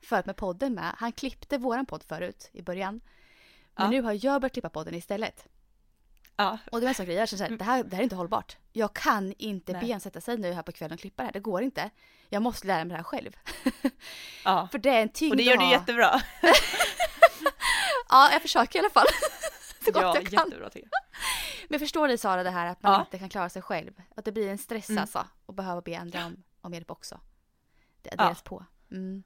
[0.03, 0.95] förut med podden med.
[0.99, 3.01] Han klippte våran podd förut i början.
[3.75, 3.91] Men Ja.
[3.91, 5.47] nu har jag börjat klippa podden istället.
[6.37, 8.17] Ja, Och det var en sån grej, jag här, det, här, det här är inte
[8.17, 8.57] hållbart.
[8.73, 9.81] Jag kan inte Nej.
[9.81, 11.33] be honom sätta sig nu här på kvällen och klippa det här.
[11.33, 11.91] Det går inte.
[12.29, 13.37] Jag måste lära mig det här själv.
[14.45, 14.69] ja.
[14.73, 16.11] För det är en tyngd Och det gör du jättebra.
[18.13, 19.07] Ja, jag försöker i alla fall.
[19.85, 20.33] så gott ja, jag kan.
[20.49, 21.21] jättebra tycker jag.
[21.69, 23.01] Men förstår dig Sara det här att man Ja.
[23.01, 23.93] inte kan klara sig själv.
[24.17, 25.01] Att det blir en stress Mm.
[25.01, 25.27] alltså.
[25.47, 27.21] Och behöva be andra om, om hjälp också.
[28.03, 28.23] Det Ja.
[28.25, 28.65] adderas på.
[28.91, 29.23] Mm.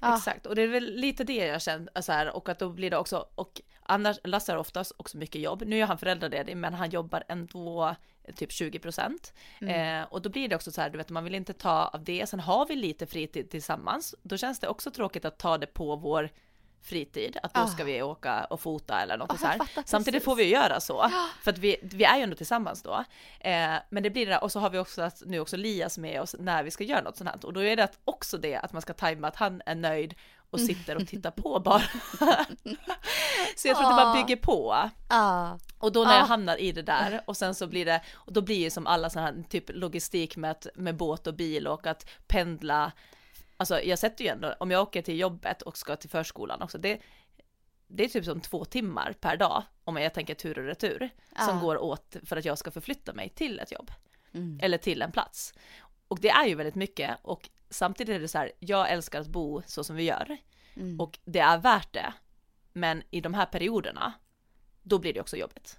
[0.00, 0.16] Ja.
[0.16, 2.90] Exakt, och det är väl lite det jag känner så här, och att då blir
[2.90, 5.62] det också, och annars, Lasse har oftast också mycket jobb.
[5.66, 7.94] Nu är han föräldraledig, men han jobbar ändå
[8.36, 9.32] typ 20 procent.
[9.60, 10.00] Mm.
[10.02, 12.04] Eh, och då blir det också så här, du vet, man vill inte ta av
[12.04, 12.28] det.
[12.28, 14.14] Sen har vi lite fritid tillsammans.
[14.22, 16.30] Då känns det också tråkigt att ta det på vår
[16.82, 17.66] fritid, att då Ah.
[17.66, 20.24] ska vi åka och fota eller något Ah, så fattar Samtidigt precis.
[20.24, 21.10] får vi ju göra så,
[21.44, 23.04] för att vi, vi är ju ändå tillsammans då.
[23.40, 25.98] Eh, men det blir det där, och så har vi också att, nu också Lias
[25.98, 27.46] med oss när vi ska göra något sånt här.
[27.46, 30.14] Och då är det också det att man ska tajma att han är nöjd
[30.50, 31.82] och sitter och tittar på bara.
[33.56, 34.14] så jag tror att det bara Ah.
[34.24, 34.90] bygger på.
[35.78, 36.26] Och då när jag Ah.
[36.26, 39.10] hamnar i det där och sen så blir det, och då blir det som alla
[39.10, 42.92] sådana här typ logistik med, att, med båt och bil och att pendla.
[43.62, 46.78] Alltså jag sätter ju ändå, om jag åker till jobbet och ska till förskolan också,
[46.78, 47.00] det,
[47.86, 51.10] det är typ som två timmar per dag om jag tänker tur och retur
[51.46, 51.60] som Ah.
[51.60, 53.90] går åt för att jag ska förflytta mig till ett jobb
[54.34, 54.58] Mm.
[54.62, 55.54] eller till en plats.
[56.08, 59.26] Och det är ju väldigt mycket och samtidigt är det så här, jag älskar att
[59.28, 60.36] bo så som vi gör
[60.76, 61.00] Mm.
[61.00, 62.12] och det är värt det.
[62.72, 64.12] Men i de här perioderna,
[64.82, 65.78] då blir det också jobbigt.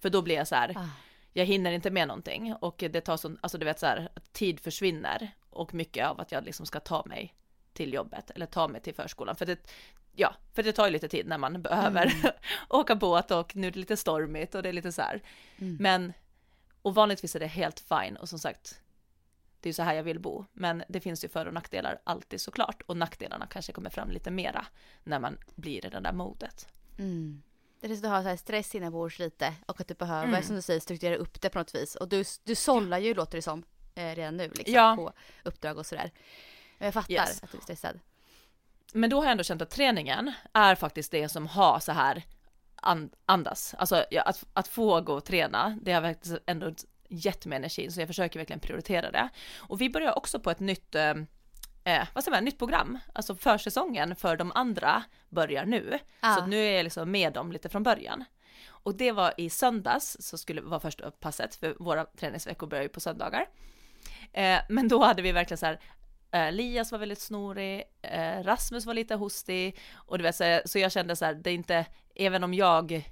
[0.00, 0.88] För då blir jag så här, Ah.
[1.32, 4.60] jag hinner inte med någonting och det tar sån, alltså du vet så här, tid
[4.60, 7.34] försvinner och mycket av att jag liksom ska ta mig
[7.72, 9.36] till jobbet eller ta mig till förskolan.
[9.36, 9.70] För det,
[10.12, 12.12] ja, för det tar ju lite tid när man behöver
[12.68, 15.22] åka båt och nu är det lite stormigt och det är lite så här.
[15.58, 15.76] Mm.
[15.80, 16.12] Men,
[16.82, 18.80] och vanligtvis är det helt fine och som sagt,
[19.60, 20.44] det är ju så här jag vill bo.
[20.52, 24.30] Men det finns ju för och nackdelar alltid såklart och nackdelarna kanske kommer fram lite
[24.30, 24.66] mera
[25.04, 26.68] när man blir i det där modet.
[26.98, 27.42] Mm.
[27.80, 30.28] Det är så att du har så här stress inombords lite och att du behöver,
[30.28, 30.42] Mm.
[30.42, 31.96] som du säger, strukturera upp det på något vis.
[31.96, 33.64] Och du, du sållar ju, låter det som,
[33.98, 34.96] eh, redan nu liksom, Ja.
[34.96, 35.12] på
[35.44, 36.10] uppdrag och sådär.
[36.78, 37.42] Men jag fattar Yes.
[37.42, 38.00] att du är stressad.
[38.92, 42.22] Men då har jag ändå känt att träningen är faktiskt det som har så här
[42.76, 43.74] and, andas.
[43.78, 46.74] Alltså ja, att, att få gå och träna, det har faktiskt ändå
[47.08, 49.28] gett mig energi, så jag försöker verkligen prioritera det.
[49.56, 51.10] Och vi börjar också på ett nytt, eh,
[51.84, 52.98] eh, vad säger man, nytt program.
[53.12, 55.98] Alltså försäsongen för de andra börjar nu.
[56.20, 56.34] Ah.
[56.36, 58.24] Så nu är jag liksom med dem lite från början.
[58.68, 62.88] Och det var i söndags, så skulle vara första passet, för våra träningsveckor börjar ju
[62.88, 63.46] på söndagar.
[64.32, 65.80] Eh, men då hade vi verkligen så här,
[66.30, 70.78] eh, Lias var väldigt snorig, eh, Rasmus var lite hostig, och du vet, så, så
[70.78, 73.10] jag kände så här, det är inte, även om jag,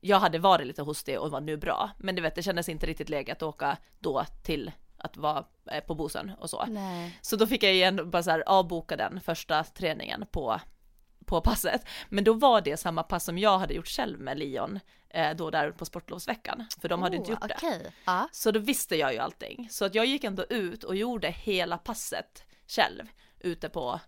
[0.00, 2.86] jag hade varit lite hostig och var nu bra, men du vet, det kändes inte
[2.86, 4.72] riktigt läge att åka då till
[5.04, 6.64] att vara eh, på Bosön och så.
[6.68, 7.18] Nej.
[7.22, 10.60] Så då fick jag igen bara så här avboka den första träningen på,
[11.26, 11.86] på passet.
[12.08, 14.80] Men då var det samma pass som jag hade gjort själv med Lion eh,
[15.36, 16.66] då där på sportlovsveckan.
[16.80, 17.54] För de hade inte gjort det.
[17.56, 17.92] Okej.
[18.04, 18.28] Ja.
[18.32, 19.68] Så då visste jag ju allting.
[19.70, 23.02] Så att jag gick ändå ut och gjorde hela passet själv
[23.40, 24.00] ute på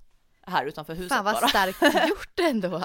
[0.46, 1.48] här utanför huset Fan vad bara.
[1.48, 2.82] starkt gjort ändå.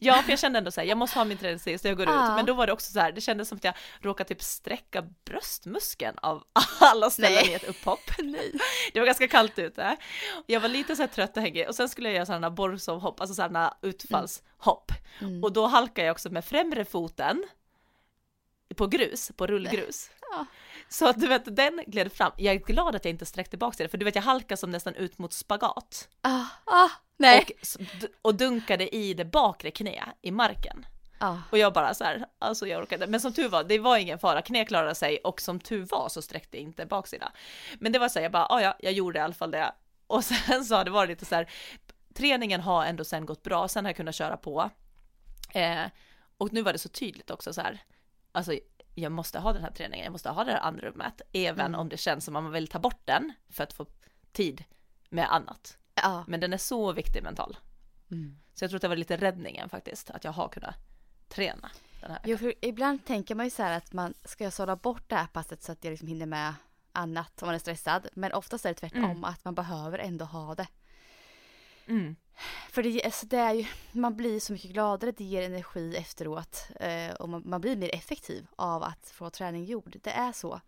[0.00, 2.06] Ja, för jag kände ändå så här, jag måste ha min träningstid så jag går
[2.06, 2.30] Ja.
[2.30, 2.36] ut.
[2.36, 5.02] Men då var det också så här, det kändes som att jag råkade typ sträcka
[5.24, 6.44] bröstmuskeln av
[6.80, 7.50] alla ställen Nej.
[7.50, 8.00] i ett upphopp.
[8.92, 9.96] Det var ganska kallt ute.
[10.46, 13.20] Jag var lite så här trött och hängig och sen skulle jag göra sådana borsovhopp,
[13.20, 14.92] alltså sådana utfallshopp.
[15.20, 15.44] Mm.
[15.44, 17.44] Och då halkade jag också med främre foten
[18.76, 20.10] på grus, på rullgrus.
[20.30, 20.46] Ja.
[20.88, 22.32] Så att du vet, den gled fram.
[22.36, 24.70] Jag är glad att jag inte sträckte bak det, för du vet jag halkade som
[24.70, 26.08] nästan ut mot spagat.
[26.20, 27.46] Ah, ah, nej.
[27.48, 30.86] Och, och dunkade i det bakre knä i marken.
[31.18, 31.36] Ah.
[31.50, 33.06] Och jag bara så här, alltså jag orkade.
[33.06, 36.08] Men som tur var, det var ingen fara, knä klarade sig och som tur var
[36.08, 37.32] så sträckte jag inte baksida.
[37.78, 39.72] Men det var så här, jag bara, "Ah, ja, jag gjorde i alla fall det.
[40.06, 41.50] Och sen så har det varit lite så här,
[42.14, 44.70] träningen har ändå sen gått bra, sen har jag kunnat köra på.
[45.54, 45.82] Eh,
[46.38, 47.82] och nu var det så tydligt också så här,
[48.32, 48.52] alltså
[48.94, 51.80] jag måste ha den här träningen, jag måste ha det här andrummet, även Mm.
[51.80, 53.86] om det känns som att man vill ta bort den för att få
[54.32, 54.64] tid
[55.10, 55.78] med annat.
[55.94, 56.24] Ja.
[56.28, 57.56] Men den är så viktig mental.
[58.10, 58.38] Mm.
[58.54, 60.74] Så jag tror att det var lite räddningen faktiskt, att jag har kunnat
[61.28, 64.76] träna den här Jo, för ibland tänker man ju så här att man ska sålla
[64.76, 66.54] bort det här passet så att jag liksom hinner med
[66.92, 68.08] annat om man är stressad.
[68.14, 69.24] Men oftast är det tvärtom, Mm.
[69.24, 70.66] att man behöver ändå ha det.
[71.86, 72.16] Mm.
[72.70, 76.66] För det, alltså det är ju, man blir så mycket gladare, det ger energi efteråt.
[76.80, 79.96] Eh, och man, man blir mer effektiv av att få träning gjord.
[80.02, 80.60] Det är så.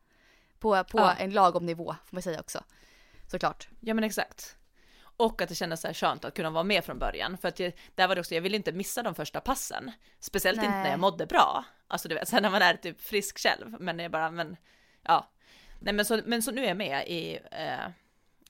[0.58, 1.14] På, på Ja.
[1.14, 2.64] en lagom nivå, får man säga också.
[3.30, 3.68] Såklart.
[3.80, 4.56] Ja men exakt.
[5.18, 7.38] Och att det kändes så här skönt att kunna vara med från början.
[7.38, 9.92] För att jag, där var det också, jag ville inte missa de första passen.
[10.20, 10.90] Speciellt inte när Nej.
[10.90, 11.64] jag mådde bra.
[11.88, 13.76] Alltså du vet, sen när man är typ frisk själv.
[13.80, 14.56] Men jag bara, men
[15.02, 15.30] ja.
[15.80, 17.90] Nej men så, men så nu är jag med i, eh,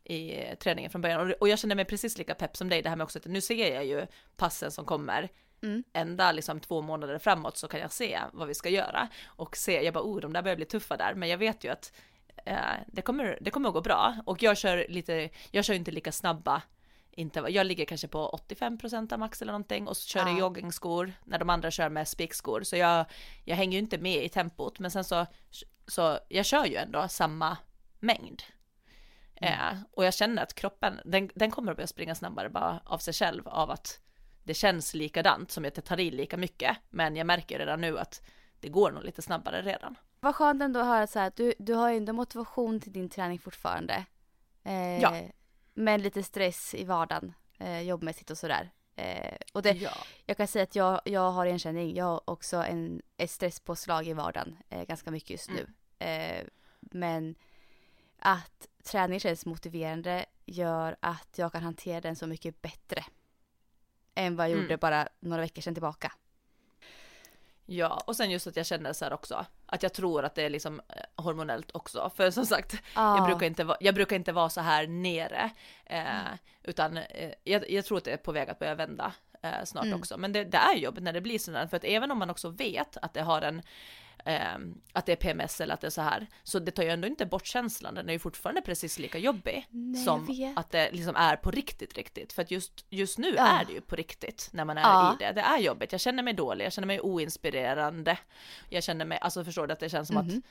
[0.07, 1.35] i träningen från början.
[1.41, 3.41] Och, jag känner mig precis lika pepp som dig, det här med också att nu
[3.41, 5.29] ser jag ju passen som kommer.
[5.63, 5.85] Mm.
[5.93, 9.09] Ända liksom två månader framåt så kan jag se vad vi ska göra.
[9.27, 11.15] Och se, jag bara, oh de där börjar bli tuffa där.
[11.15, 11.93] Men jag vet ju att
[12.47, 14.17] eh, det, kommer, det kommer att gå bra.
[14.27, 16.63] Och jag kör lite, jag kör inte lika snabba
[17.11, 17.55] intervall.
[17.55, 20.39] Jag ligger kanske på 85% av max eller någonting och så kör jag Ja.
[20.39, 22.63] joggingskor när de andra kör med spikskor.
[22.63, 23.07] Så jag,
[23.45, 24.79] jag hänger ju inte med i tempot.
[24.79, 25.27] Men sen så,
[25.87, 27.57] så jag kör ju ändå samma
[28.01, 28.43] mängd.
[29.41, 32.99] Eh, och jag känner att kroppen, den, den kommer att börja springa snabbare bara av
[32.99, 34.01] sig själv av att
[34.45, 36.77] det känns likadant som att jag tar i lika mycket.
[36.91, 38.23] Men jag märker redan nu att
[38.61, 39.99] det går nog lite snabbare redan.
[40.21, 43.09] Vad skönt ändå att höra så här, du, du har ju ändå motivation till din
[43.09, 44.05] träning fortfarande.
[44.65, 45.23] Eh, Ja.
[45.75, 48.71] Men lite stress i vardagen, eh, jobbmässigt och sådär.
[48.95, 49.91] Eh, och det, Ja.
[50.27, 51.95] jag kan säga att jag, jag har igenkänning.
[51.97, 55.67] Jag har också en, ett stresspåslag i vardagen eh, ganska mycket just nu.
[56.07, 56.45] Eh,
[56.81, 57.35] men
[58.27, 63.05] att träning känns motiverande gör att jag kan hantera den så mycket bättre.
[64.15, 64.63] Än vad jag Mm.
[64.63, 66.13] gjorde bara några veckor sedan tillbaka.
[67.69, 70.43] Ja, och sen just att jag känner så här också, att jag tror att det
[70.43, 72.11] är liksom eh, hormonellt också.
[72.17, 73.17] För som sagt, Ah.
[73.17, 75.51] jag, brukar inte vara, jag brukar inte vara så här nere,
[75.87, 79.13] eh, utan eh, jag, jag tror att det är på väg att börja vända
[79.43, 79.99] eh, snart Mm.
[79.99, 80.17] också.
[80.19, 82.49] Men det, det är jobbigt när det blir sådär, för att även om man också
[82.49, 83.63] vet att det har en
[84.27, 84.57] eh,
[84.93, 87.09] att det är PMS eller att det är så här, så det tar ju ändå
[87.09, 91.17] inte bort känslan, den är ju fortfarande precis lika jobbig Nej, som att det liksom
[91.17, 92.33] är på riktigt riktigt.
[92.33, 93.47] För att just, just nu Ja.
[93.61, 95.15] är det ju på riktigt när man är Ja.
[95.15, 95.33] i det.
[95.33, 98.19] Det är jobbigt, jag känner mig dålig, jag känner mig oinspirerande.
[98.69, 100.43] Jag känner mig, alltså förstår du att det känns som att Mhm.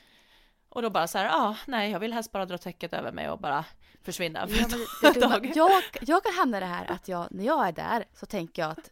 [0.69, 3.29] och då bara så här, ah, nej, jag vill helst bara dra täcket över mig
[3.29, 3.65] och bara
[4.03, 4.67] försvinna för Ja,
[5.01, 7.71] det, det, dumma- jag, jag kan hamna i det här att jag, när jag är
[7.71, 8.89] där så tänker jag att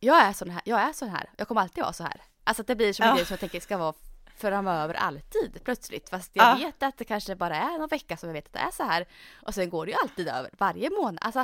[0.00, 2.22] jag är sån här, jag är sån här, jag kommer alltid vara så här.
[2.44, 3.14] Alltså att det blir som en Ja.
[3.16, 3.94] grej som jag tänker ska vara
[4.36, 6.08] framöver alltid plötsligt.
[6.10, 6.54] Fast jag Ja.
[6.66, 8.82] vet att det kanske bara är någon vecka som jag vet att det är så
[8.82, 9.06] här.
[9.42, 11.18] Och sen går det ju alltid över, varje månad.
[11.20, 11.38] Alltså,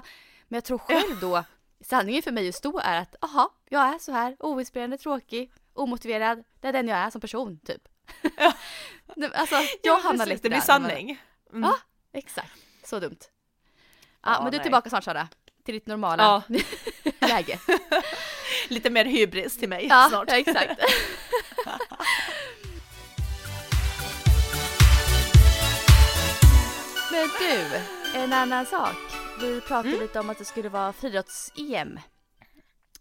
[0.49, 1.45] men jag tror själv då,
[1.85, 6.45] sanningen för mig just då är att aha, jag är så här, oinspirerande, tråkig, omotiverad.
[6.61, 7.83] Det är den jag är som person, typ.
[8.37, 8.53] Ja.
[9.35, 11.23] Alltså, jag Ja, hamnar lite Det blir där när man- sanning.
[11.53, 11.63] Mm.
[11.63, 11.77] Ja.
[12.13, 12.53] Exakt,
[12.85, 13.19] så dumt.
[14.23, 15.29] Ja, Ja, men du är tillbaka snart Sara.
[15.65, 16.43] Till ditt normala
[17.21, 17.59] läge.
[18.69, 20.29] Lite mer hybris till mig Ja, snart.
[20.31, 20.81] ja, exakt.
[27.11, 27.81] Men du,
[28.19, 28.97] en annan sak.
[29.41, 30.01] Vi pratade Mm.
[30.01, 32.01] lite om att det skulle vara friidrotts-EM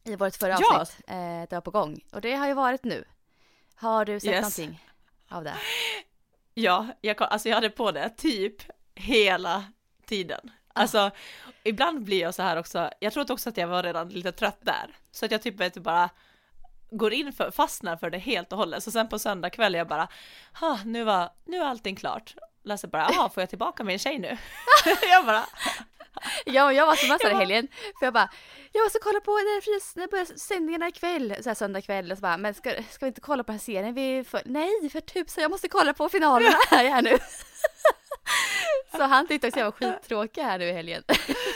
[0.04, 0.80] i vårt förra Ja.
[0.80, 1.10] avsnitt.
[1.10, 2.00] Eh, det var på gång.
[2.12, 3.04] Och det har ju varit nu.
[3.76, 4.42] Har du sett Yes.
[4.42, 4.86] någonting
[5.30, 5.56] av det?
[6.54, 8.56] Ja, jag, kom- alltså jag hade på det typ
[8.96, 9.64] hela
[10.06, 10.52] tiden.
[10.74, 11.12] Alltså,
[11.64, 14.60] ibland blir jag så här också, jag tror också att jag var redan lite trött
[14.62, 14.98] där.
[15.12, 16.10] Så att jag typ vet, bara
[16.92, 18.84] går in för, fastnar för det helt och hållet.
[18.84, 20.08] Så sen på söndag kväll jag bara,
[20.60, 22.36] ha, nu var, nu är allting klart.
[22.64, 24.38] Läser bara, jaha, får jag tillbaka min tjej nu?
[25.10, 25.46] jag bara,
[26.46, 27.68] Ja, jag var så massa Jag i helgen.
[28.00, 28.30] För jag bara,
[28.72, 31.36] jag måste kolla på när, fris- när börjar sändningarna ikväll.
[31.44, 32.12] Så här söndag kväll.
[32.12, 33.94] Och så bara, men ska, ska vi inte kolla på den här serien?
[33.94, 37.18] Vi för, nej, för tusan, jag måste kolla på finalerna här, här nu.
[38.92, 41.04] Så han tyckte också jag var skittråkig här nu i helgen.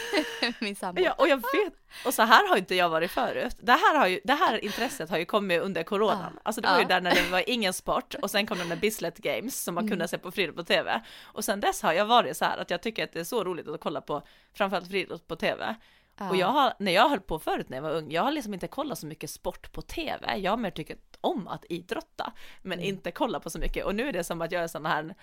[0.60, 1.02] Min sambo.
[1.02, 1.74] Ja, och jag vet,
[2.06, 3.56] och så här har inte jag varit förut.
[3.60, 6.32] Det här, har ju, det här intresset har ju kommit under coronan.
[6.36, 6.42] Ja.
[6.44, 6.88] Alltså det var ju Ja.
[6.88, 9.90] där när det var ingen sport och sen kom de där Bislett Games som man
[9.90, 11.02] kunde se på friidrott på TV.
[11.24, 13.44] Och sen dess har jag varit så här att jag tycker att det är så
[13.44, 14.22] roligt att kolla på
[14.54, 15.76] framförallt friidrott på TV.
[16.24, 16.30] Ja.
[16.30, 18.54] Och jag har, när jag höll på förut när jag var ung, jag har liksom
[18.54, 20.38] inte kollat så mycket sport på TV.
[20.38, 22.90] Jag har mer tyckt om att idrotta, men Mm.
[22.90, 23.86] inte kolla på så mycket.
[23.86, 25.16] Och nu är det som att jag är sån här,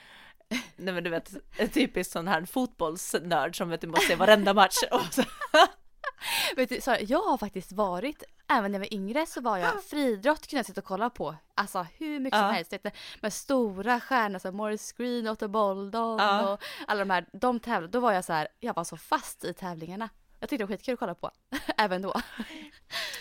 [0.76, 1.30] nej men du vet,
[1.72, 4.76] typisk sån här fotbollsnörd som vet du måste se varenda match.
[6.56, 9.84] Vet du, Sara, jag har faktiskt varit, även när jag var yngre så var jag
[9.84, 11.34] friidrott kunde jag sitta och kolla på.
[11.54, 12.46] Alltså hur mycket Ja.
[12.46, 12.72] som helst.
[12.72, 12.90] Vet du,
[13.22, 16.52] Med stora stjärnor som Morris Green, Otto Boldon Ja.
[16.52, 17.26] och alla de här.
[17.32, 20.08] De tävlade, då var jag så här, jag var så fast i tävlingarna.
[20.40, 21.30] Jag tyckte det var skitkul att kolla på,
[21.76, 22.14] även då.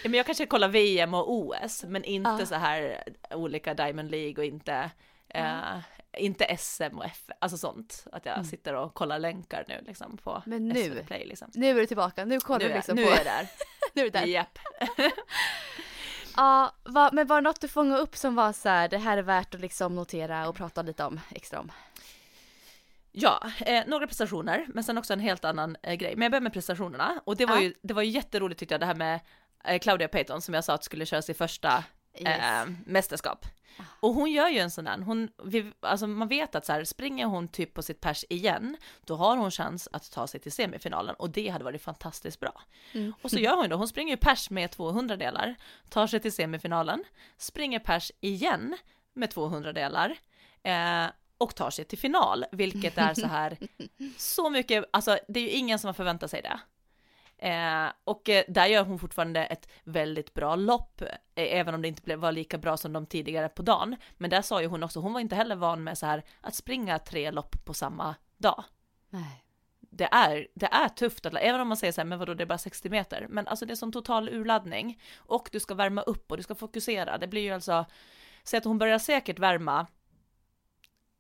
[0.04, 2.46] Men jag kanske kollar VM och OS, men inte Ja.
[2.46, 4.92] så här olika Diamond League och inte,
[5.30, 5.80] eh,
[6.18, 8.06] inte SM och F, alltså sånt.
[8.12, 10.42] Att jag sitter och kollar länkar nu liksom på Mm.
[10.46, 11.52] Men nu- SVT Play liksom.
[11.54, 13.10] Nu är du tillbaka, nu kollar Nu, du liksom nu på.
[13.12, 13.48] är jag där.
[13.94, 14.26] nu är du där.
[14.26, 14.60] Japp.
[16.36, 16.72] Ja,
[17.12, 19.56] men var det något du fångade upp som var så här, det här är värt
[19.56, 21.72] att liksom notera och prata lite om, extra om?
[23.12, 26.16] Ja, eh, några prestationer, men sen också en helt annan eh, grej.
[26.16, 27.62] Men jag börjar med prestationerna och det var Ja.
[27.62, 29.20] ju, det var ju jätteroligt tyckte jag det här med
[29.66, 33.46] eh, Claudia Payton som jag sa att skulle köra sitt första eh, mästerskap.
[34.00, 36.84] Och hon gör ju en sån där, hon, vi, alltså man vet att så här,
[36.84, 40.52] springer hon typ på sitt pers igen, då har hon chans att ta sig till
[40.52, 42.62] semifinalen och det hade varit fantastiskt bra.
[42.94, 43.14] Mm.
[43.22, 45.56] Och så gör hon då, hon springer ju pers med 200 delar,
[45.90, 47.04] tar sig till semifinalen,
[47.38, 48.78] springer pers igen
[49.14, 50.18] med 200 delar
[51.40, 53.58] och tar sig till final, vilket är så här,
[54.18, 56.60] så mycket, alltså det är ju ingen som har förväntat sig det.
[57.42, 61.88] Eh, och eh, där gör hon fortfarande ett väldigt bra lopp, eh, även om det
[61.88, 63.96] inte blev, var lika bra som de tidigare på dagen.
[64.18, 66.56] Men där sa ju hon också, hon var inte heller van med så här att
[66.56, 68.64] springa tre lopp på samma dag.
[69.10, 69.44] Nej.
[69.80, 72.44] Det är, det är tufft, att, även om man säger så här, men vadå, det
[72.44, 73.28] är bara 60 meter.
[73.30, 75.02] Men alltså det är som total urladdning.
[75.18, 77.18] Och du ska värma upp och du ska fokusera.
[77.18, 77.86] Det blir ju alltså,
[78.44, 79.88] säg att hon börjar säkert värma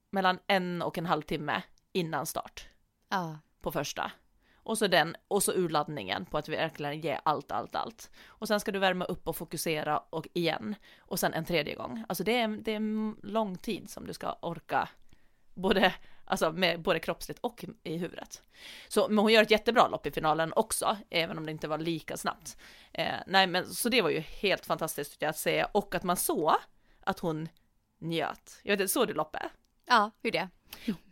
[0.10, 2.68] mellan en och en halv timme innan start
[3.10, 3.40] Ja.
[3.62, 4.12] på första.
[4.64, 8.12] Och så den, och så urladdningen på att verkligen ge allt, allt, allt.
[8.28, 10.76] Och sen ska du värma upp och fokusera och igen.
[11.00, 12.06] Och sen en tredje gång.
[12.10, 14.90] Alltså det är, det är lång tid som du ska orka,
[15.54, 15.94] både,
[16.26, 18.44] alltså med både kroppsligt och i huvudet.
[18.88, 21.78] Så, men hon gör ett jättebra lopp i finalen också, även om det inte var
[21.78, 22.58] lika snabbt.
[22.94, 26.54] Eh, nej, men så det var ju helt fantastiskt att se och att man såg
[27.02, 27.50] att hon
[28.00, 28.60] njöt.
[28.64, 29.52] Jag vet inte, såg du loppet?
[29.90, 30.50] Ja, hur det?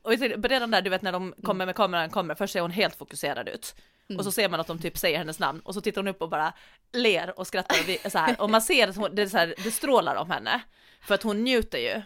[0.02, 0.12] Och
[0.50, 3.50] redan där, du vet när de kommer med kameran kommer, först ser hon helt fokuserad
[3.50, 3.76] ut.
[4.10, 4.20] Mm.
[4.20, 6.22] Och så ser man att de typ säger hennes namn och så tittar hon upp
[6.22, 6.54] och bara
[6.94, 8.42] ler och skrattar och vi, så här.
[8.42, 10.62] Och man ser att hon, det, är så här, det strålar om henne.
[11.02, 12.02] För att hon njuter ju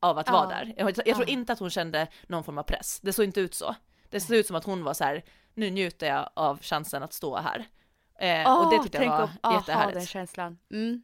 [0.00, 0.32] av att Ja.
[0.32, 0.74] vara där.
[0.76, 1.24] Jag, jag tror Ja.
[1.24, 3.00] inte att hon kände någon form av press.
[3.02, 3.74] Det såg inte ut så.
[4.10, 5.24] Det såg ut som att hon var så här,
[5.54, 7.66] nu njuter jag av chansen att stå här.
[8.18, 9.94] Eh, och det tyckte jag var ha jättehärligt.
[9.98, 10.58] den känslan.
[10.72, 11.02] Mm.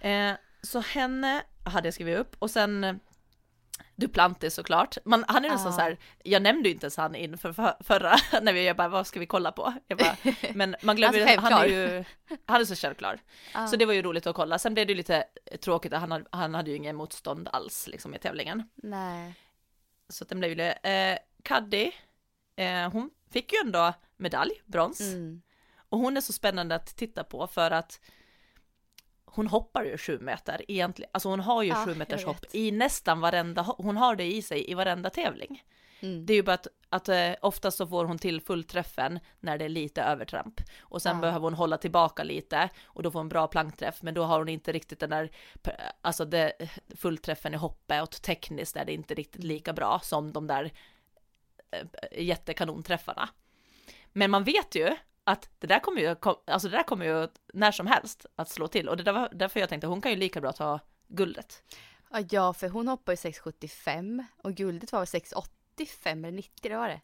[0.00, 3.00] Eh, så henne hade jag skrivit upp och sen
[4.02, 4.98] Duplantis såklart.
[5.04, 5.76] Man, han är nästan Ja.
[5.76, 8.76] så här, jag nämnde ju inte ens han in för, för förra, när vi jag
[8.76, 9.74] bara, vad ska vi kolla på?
[9.88, 10.16] Jag bara,
[10.54, 12.04] men man glömmer Alltså, han är ju,
[12.46, 13.20] han är så självklar.
[13.54, 13.66] Ja.
[13.66, 14.58] Så det var ju roligt att kolla.
[14.58, 15.24] Sen blev det lite
[15.60, 18.68] tråkigt, han, hade- han hade ju ingen motstånd alls liksom i tävlingen.
[18.74, 19.34] Nej.
[20.08, 20.72] Så den blev ju det.
[20.72, 21.92] Eh, Kaddi,
[22.56, 25.00] eh, hon fick ju ändå medalj, brons.
[25.00, 25.42] Mm.
[25.88, 28.00] Och hon är så spännande att titta på för att
[29.34, 31.10] hon hoppar ju sju meter egentligen.
[31.14, 34.24] Alltså hon har ju Ja, sju meters hopp i nästan varenda, ho- hon har det
[34.24, 35.62] i sig i varenda tävling.
[36.00, 36.26] Mm.
[36.26, 39.64] Det är ju bara att, att eh, oftast så får hon till fullträffen när det
[39.64, 40.60] är lite övertramp.
[40.80, 41.20] Och sen Ja.
[41.20, 44.02] behöver hon hålla tillbaka lite och då får hon bra plankträff.
[44.02, 45.30] Men då har hon inte riktigt den där,
[46.00, 46.52] alltså det,
[46.96, 50.72] fullträffen i hoppet och tekniskt är det inte riktigt lika bra som de där
[51.70, 51.86] eh,
[52.24, 53.28] jättekanonträffarna.
[54.12, 56.16] Men man vet ju att det där kommer ju,
[56.46, 59.28] alltså det där kommer ju när som helst att slå till och det där var
[59.32, 61.62] därför jag tänkte hon kan ju lika bra ta guldet.
[62.30, 66.88] Ja, för hon hoppar ju 6,75 och guldet var väl 6,85 eller 90, det var
[66.88, 67.00] det.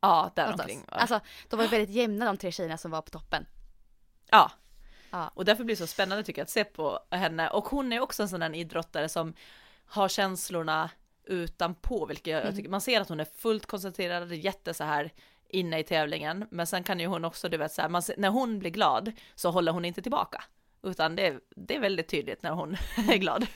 [0.00, 0.70] Ja, där Någonstans.
[0.70, 0.84] omkring.
[0.88, 3.46] Alltså, de var väldigt jämna de tre tjejerna som var på toppen.
[4.30, 4.50] Ja.
[5.10, 5.28] Ja.
[5.34, 7.50] Och därför blir det så spännande tycker jag att se på henne.
[7.50, 9.34] Och hon är också en sån där idrottare som
[9.84, 10.90] har känslorna
[11.24, 15.12] utanpå, vilket jag, jag tycker, man ser att hon är fullt koncentrerad, jätte så här
[15.52, 16.46] inne i tävlingen.
[16.50, 19.12] Men sen kan ju hon också, du vet så här, man när hon blir glad
[19.34, 20.44] så håller hon inte tillbaka.
[20.82, 22.76] Utan det, det är väldigt tydligt när hon
[23.10, 23.46] är glad.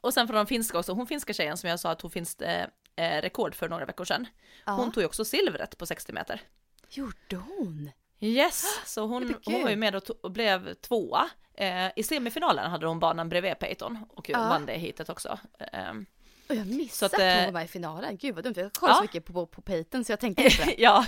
[0.00, 2.36] Och sen från de finska också, hon finska tjejen som jag sa att hon finns
[2.36, 4.26] eh, eh, rekord för några veckor sedan.
[4.66, 4.72] Ja.
[4.72, 6.40] Hon tog ju också silvret på 60 meter.
[6.88, 7.90] Gjorde hon?
[8.20, 11.30] Yes, så hon, hon var ju med och, och blev tvåa.
[11.54, 14.38] Eh, I semifinalen hade hon banan bredvid Peyton och Ja.
[14.38, 15.38] vann det hitet också.
[15.58, 16.06] Ehm,
[16.48, 18.16] Och jag missade Så att, att, hon eh, var med i finalen.
[18.16, 18.54] Gud vad dumt.
[18.56, 18.98] Jag kollade Ja.
[18.98, 20.74] så mycket på, på, på Peyton så jag tänkte inte det.
[20.78, 21.06] ja,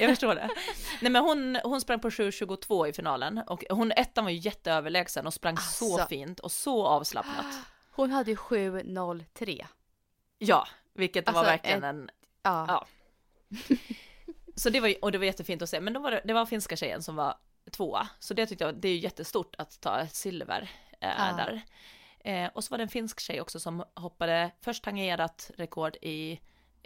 [0.00, 0.50] jag förstår det.
[1.00, 5.26] Nej men hon, hon sprang på 7.22 i finalen och hon ettan var ju jätteöverlägsen
[5.26, 6.08] och sprang så Alltså.
[6.08, 7.46] fint och så avslappnat.
[7.90, 9.66] Hon hade ju 7,03.
[10.38, 12.10] Ja, vilket var Alltså, verkligen ett- en,
[12.42, 12.64] Ja.
[12.68, 12.86] Ja.
[14.56, 16.46] så det var och det var jättefint att se, men då var det, det var
[16.46, 17.34] finska tjejen som var
[17.70, 21.34] tvåa, så det tyckte jag, det är ju jättestort att ta silver eh, Ja.
[21.36, 21.62] där.
[22.26, 26.40] Eh, och så var det en finsk tjej också som hoppade först tangerat rekord i,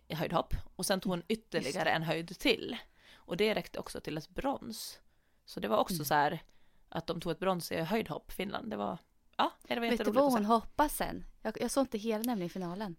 [0.08, 2.76] i höjdhopp och sen tog hon ytterligare en höjd till.
[3.14, 5.00] Och det räckte också till ett brons.
[5.44, 6.04] Så det var också Mm.
[6.04, 6.42] så här
[6.88, 8.70] att de tog ett brons i höjdhopp, Finland.
[8.70, 8.98] Det var,
[9.36, 11.24] ja, det var Vet du jätteroligt vad hon hoppade sen?
[11.42, 12.96] Jag, jag såg inte hela nämligen i finalen.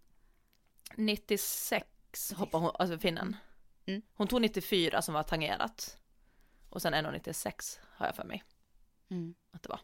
[0.95, 3.35] 96 hoppade hon, alltså finnen.
[3.85, 4.01] Mm.
[4.13, 5.97] Hon tog 94 som var tangerat.
[6.69, 8.43] Och sen 1,96 har jag för mig
[9.09, 9.35] Mm.
[9.51, 9.79] att det var.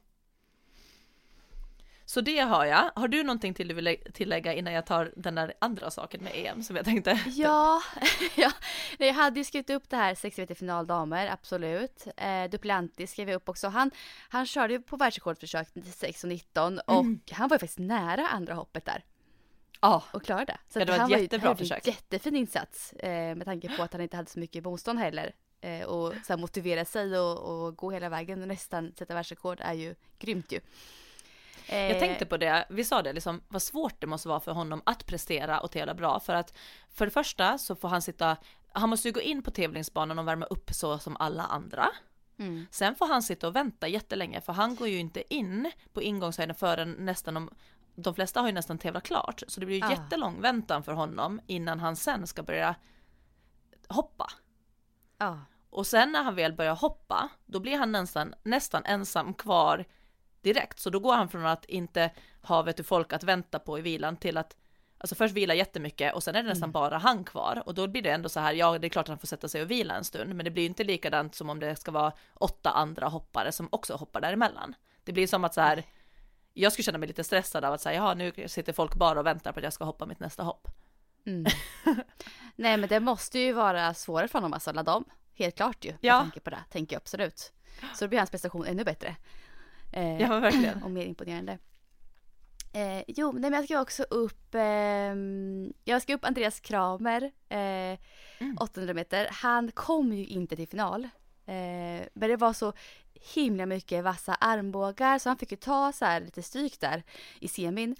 [2.10, 2.92] Så det har jag.
[2.96, 6.24] Har du någonting till du vill lä- tillägga innan jag tar den där andra saken
[6.24, 7.20] med EM som jag tänkte?
[7.28, 7.82] Ja,
[8.36, 8.52] ja.
[8.98, 12.08] Jag hade ju skrivit upp det här 60 meter final damer, absolut.
[12.18, 13.68] Eh, Duplantis skrev jag upp också.
[13.68, 13.92] Han,
[14.30, 17.20] han körde ju på världsrekordförsök 96 och 19 och Mm.
[17.32, 19.04] han var ju faktiskt nära andra hoppet där
[19.82, 20.58] Ja, och klarade det.
[20.74, 21.88] Så Ja, det var ett han jättebra en försök.
[21.88, 25.36] jättefin insats eh, med tanke på att han inte hade så mycket motstånd heller.
[25.62, 29.74] Eh, och så motivera sig och, och gå hela vägen och nästan sätta världsrekord är
[29.74, 30.60] ju grymt ju.
[31.70, 34.52] Eh, jag tänkte på det, vi sa det liksom, vad svårt det måste vara för
[34.52, 36.58] honom att prestera och tävla bra för att
[36.90, 38.38] för det första så får han sitta,
[38.72, 41.90] han måste ju gå in på tävlingsbanan och värma upp så som alla andra.
[42.40, 42.68] Mm.
[42.72, 46.56] Sen får han sitta och vänta jättelänge för han går ju inte in på ingångshöjden
[46.56, 47.50] förrän nästan om
[47.96, 49.92] de flesta har ju nästan tävlat klart så det blir ju Ah.
[49.92, 52.76] jättelång väntan för honom innan han sen ska börja
[53.88, 54.32] hoppa.
[55.18, 55.40] Ja.
[55.70, 59.86] Och sen när han väl börjar hoppa då blir han nästan, nästan ensam kvar
[60.54, 63.80] direkt så då går han från att inte ha vet du, folk att vänta på
[63.80, 64.56] i vilan till att
[65.00, 66.72] Alltså först vila jättemycket och sen är det nästan Mm.
[66.72, 69.10] bara han kvar och då blir det ändå så här, ja det är klart att
[69.10, 71.50] han får sätta sig och vila en stund men det blir ju inte likadant som
[71.50, 74.76] om det ska vara åtta andra hoppare som också hoppar däremellan.
[75.04, 75.84] Det blir som att så här,
[76.54, 79.26] jag skulle känna mig lite stressad av att säga, ja nu sitter folk bara och
[79.26, 80.68] väntar på att jag ska hoppa mitt nästa hopp.
[81.26, 81.46] Mm.
[82.56, 85.06] Nej men det måste ju vara svårare för honom att ladda om.
[85.34, 85.92] Helt klart ju.
[85.92, 86.20] Med Ja.
[86.20, 87.52] tanke på det, tänker jag absolut.
[87.96, 89.16] Så då blir hans prestation ännu bättre.
[89.92, 90.84] Eh, Ja verkligen.
[90.84, 91.58] och mer imponerande.
[92.74, 98.00] Eh, jo, nej, men jag ska också upp, ehm, jag ska upp Andreas Kramer, eh,
[98.40, 98.58] Mm.
[98.60, 99.28] 800 meter.
[99.32, 101.04] Han kom ju inte till final.
[101.46, 102.74] Eh, men det var så
[103.34, 107.04] himla mycket vassa armbågar så han fick ju ta så här lite stryk där
[107.40, 107.96] i semin.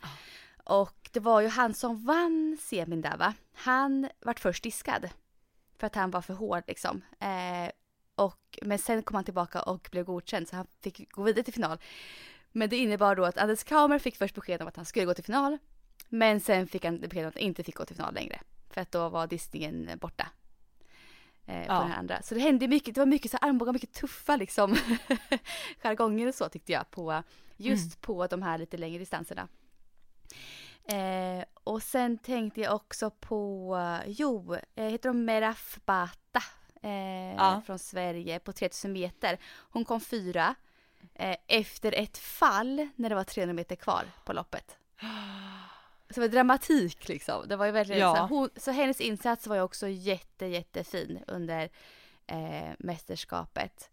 [0.64, 3.34] Och det var ju han som vann semin där va.
[3.54, 5.10] Han vart först diskad.
[5.78, 7.02] För att han var för hård liksom.
[8.18, 11.54] Och, men sen kom han tillbaka och blev godkänd så han fick gå vidare till
[11.54, 11.78] final.
[12.52, 15.14] Men det innebar då att Anders Kramer fick först besked om att han skulle gå
[15.14, 15.58] till final.
[16.10, 18.40] Men sen fick han besked om att han inte fick gå till final längre.
[18.70, 20.28] För att då var diskningen borta.
[21.46, 21.80] Eh, på Ja.
[21.82, 22.22] den andra.
[22.22, 24.76] Så det hände mycket, det var mycket så armbågar, mycket tuffa liksom
[25.84, 27.24] jargonger och så tyckte jag på
[27.58, 29.48] just på de här lite längre distanserna.
[30.84, 36.44] Eh, och sen tänkte jag också på, jo, eh, heter hon Meraf Bata
[36.88, 37.62] eh, Ja.
[37.66, 39.38] från Sverige på 3000 meter.
[39.72, 40.56] Hon kom fyra
[41.16, 44.78] eh, efter ett fall när det var 300 meter kvar på loppet.
[46.10, 47.48] Så det var dramatik liksom.
[47.48, 48.16] Det var ju verkligen Ja.
[48.16, 51.70] så, här, hon, så hennes insats var ju också jätte, jättefin under
[52.28, 53.90] eh, mästerskapet.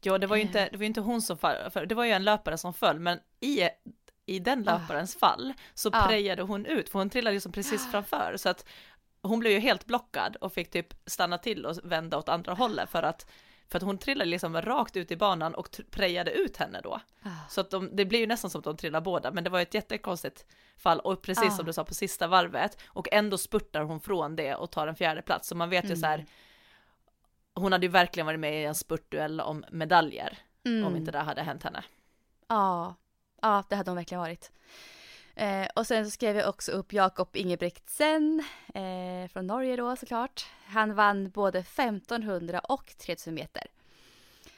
[0.00, 2.24] Ja, det var ju inte, det var inte hon som föll, det var ju en
[2.24, 3.68] löpare som föll, men i,
[4.26, 6.06] i den löparens fall så Ah.
[6.08, 8.64] prejade hon ut, för hon trillade ju som precis framför, så att
[9.28, 12.90] hon blev ju helt blockad och fick typ stanna till och vända åt andra hållet
[12.90, 13.26] för att
[13.68, 17.00] för att hon trillade liksom rakt ut i banan och prejade ut henne då.
[17.22, 17.28] Ah.
[17.48, 19.60] Så att de, det blir ju nästan som att de trillar båda, men det var
[19.60, 20.46] ett jättekonstigt
[20.76, 21.56] fall och precis Ah.
[21.56, 24.96] som du sa på sista varvet och ändå spurtar hon från det och tar en
[24.96, 25.48] fjärde plats.
[25.48, 26.00] Så man vet ju Mm.
[26.00, 26.26] så här,
[27.54, 30.86] hon hade ju verkligen varit med i en spurtduell om medaljer Mm.
[30.86, 31.84] om inte det hade hänt henne.
[32.48, 32.94] Ja,
[33.42, 34.52] ja det hade hon verkligen varit.
[35.36, 40.46] Eh, och sen så skrev jag också upp Jakob Ingebrigtsen eh, från Norge då såklart.
[40.64, 43.66] Han vann både 1500 och 3000 meter.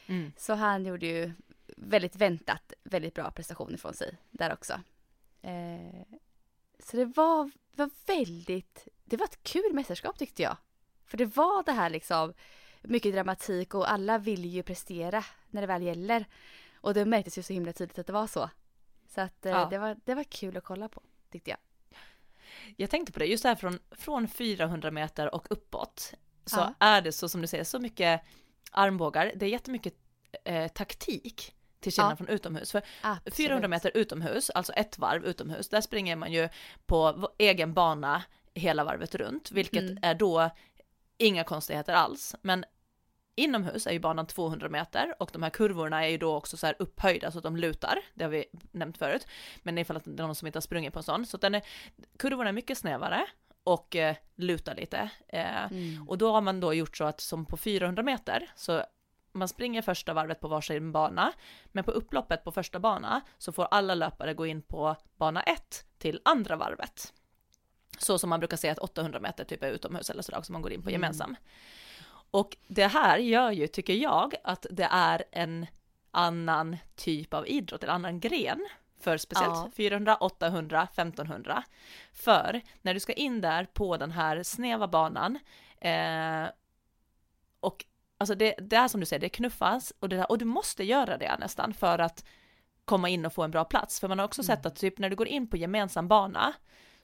[0.06, 0.32] Mm.
[0.36, 1.32] Så han gjorde ju
[1.76, 4.72] väldigt väntat väldigt bra prestation ifrån sig där också.
[5.42, 6.18] Eh,
[6.78, 10.56] så det var, var väldigt, det var ett kul mästerskap tyckte jag.
[11.06, 12.34] För det var det här liksom
[12.82, 16.24] mycket dramatik och alla vill ju prestera när det väl gäller.
[16.74, 18.50] Och det märktes ju så himla tydligt att det var så.
[19.08, 19.66] Så att eh, Ja.
[19.70, 21.02] det, var, det var kul att kolla på
[21.32, 21.58] tyckte jag.
[22.76, 26.12] Jag tänkte på det, just det här från, från 400 meter och uppåt
[26.44, 26.74] så Ja.
[26.78, 28.20] är det så som du säger, så mycket
[28.70, 29.94] armbågar, det är jättemycket
[30.44, 32.16] eh, taktik till skillnad Ja.
[32.16, 32.72] från utomhus.
[32.72, 33.34] För Absolut.
[33.36, 36.48] 400 meter utomhus, alltså ett varv utomhus, där springer man ju
[36.86, 38.22] på egen bana
[38.54, 39.98] hela varvet runt, vilket Mm.
[40.02, 40.50] är då
[41.18, 42.34] inga konstigheter alls.
[42.42, 42.64] Men
[43.38, 46.66] inomhus är ju banan 200 meter och de här kurvorna är ju då också så
[46.66, 49.26] här upphöjda så att de lutar, det har vi nämnt förut.
[49.62, 51.54] Men ifall att det är någon som inte har sprungit på en sån, så den
[51.54, 51.62] är,
[52.18, 53.26] kurvorna är mycket snävare
[53.64, 55.10] och eh, lutar lite.
[55.28, 56.08] Eh, Mm.
[56.08, 58.82] och då har man då gjort så att som på 400 meter, så
[59.32, 61.32] man springer första varvet på varsin bana,
[61.66, 65.84] men på upploppet på första bana så får alla löpare gå in på bana 1
[65.98, 67.12] till andra varvet.
[67.98, 70.62] Så som man brukar säga att 800 meter typ är utomhus eller sådär, som man
[70.62, 71.00] går in på Mm.
[72.30, 75.66] Och det här gör ju, tycker jag, att det är en
[76.10, 78.68] annan typ av idrott, en annan gren
[79.00, 79.70] för speciellt Ja.
[79.76, 81.62] 400, 800, 1500.
[82.12, 85.38] För när du ska in där på den här snäva banan
[85.80, 86.44] eh,
[87.60, 87.84] och
[88.18, 90.84] alltså det, det är som du säger, det knuffas och, det där, och du måste
[90.84, 92.24] göra det nästan för att
[92.84, 94.00] komma in och få en bra plats.
[94.00, 96.52] För man har också sett att typ när du går in på gemensam bana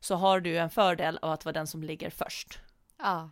[0.00, 2.58] så har du en fördel av att vara den som ligger först.
[2.98, 3.30] Ja.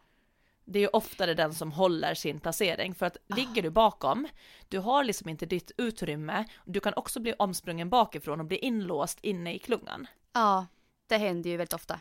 [0.73, 4.29] Det är ju oftare den som håller sin placering för att ligger du bakom,
[4.69, 9.19] du har liksom inte ditt utrymme, du kan också bli omsprungen bakifrån och bli inlåst
[9.23, 10.07] inne i klungan.
[10.33, 10.67] ja,
[11.07, 12.01] det händer ju väldigt ofta.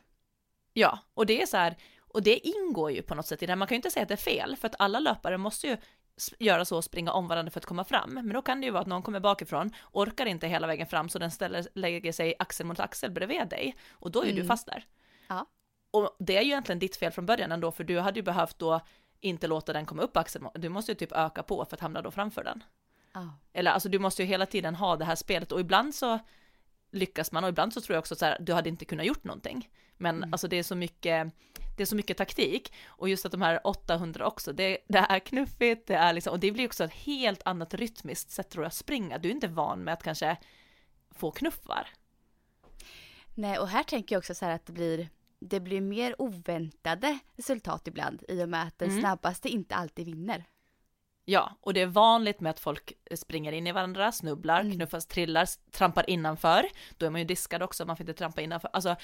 [0.74, 3.55] Ja, och det är så här, och det ingår ju på något sätt i det.
[3.55, 5.78] Man kan ju inte säga att det är fel, för att alla löpare måste ju
[6.39, 8.13] göra så och springa om varandra för att komma fram.
[8.13, 11.09] Men då kan det ju vara att någon kommer bakifrån, orkar inte hela vägen fram,
[11.09, 13.76] så den ställer, lägger sig axel mot axel bredvid dig.
[13.91, 14.47] Och då är ju du Mm.
[14.47, 14.86] fast där.
[15.28, 15.45] Ja.
[15.91, 18.59] Och det är ju egentligen ditt fel från början ändå, för du hade ju behövt
[18.59, 18.81] då
[19.21, 20.47] inte låta den komma upp axeln.
[20.55, 22.63] Du måste ju typ öka på för att hamna då framför den.
[23.13, 23.33] Ja.
[23.53, 26.19] Eller alltså du måste ju hela tiden ha det här spelet och ibland så
[26.91, 29.23] lyckas man och ibland så tror jag också så här, du hade inte kunnat gjort
[29.23, 29.69] någonting.
[29.97, 30.33] Men Mm.
[30.33, 31.33] alltså det är så mycket,
[31.77, 35.19] det är så mycket taktik och just att de här 800 också, det, det är
[35.19, 38.73] knuffigt, det är liksom, och det blir också ett helt annat rytmiskt sätt tror jag
[38.73, 39.17] springa.
[39.17, 40.37] Du är inte van med att kanske
[41.15, 41.87] få knuffar.
[43.35, 45.09] Nej, och här tänker jag också så här att det blir,
[45.41, 49.01] det blir mer oväntade resultat ibland i och med att den Mm.
[49.01, 50.45] snabbaste inte alltid vinner.
[51.25, 54.73] Ja, och det är vanligt med att folk springer in i varandra, snubblar, Mm.
[54.73, 56.65] knuffas, trillar, trampar innanför.
[56.97, 58.69] Då är man ju diskad också, man får inte trampa innanför.
[58.73, 58.95] Alltså,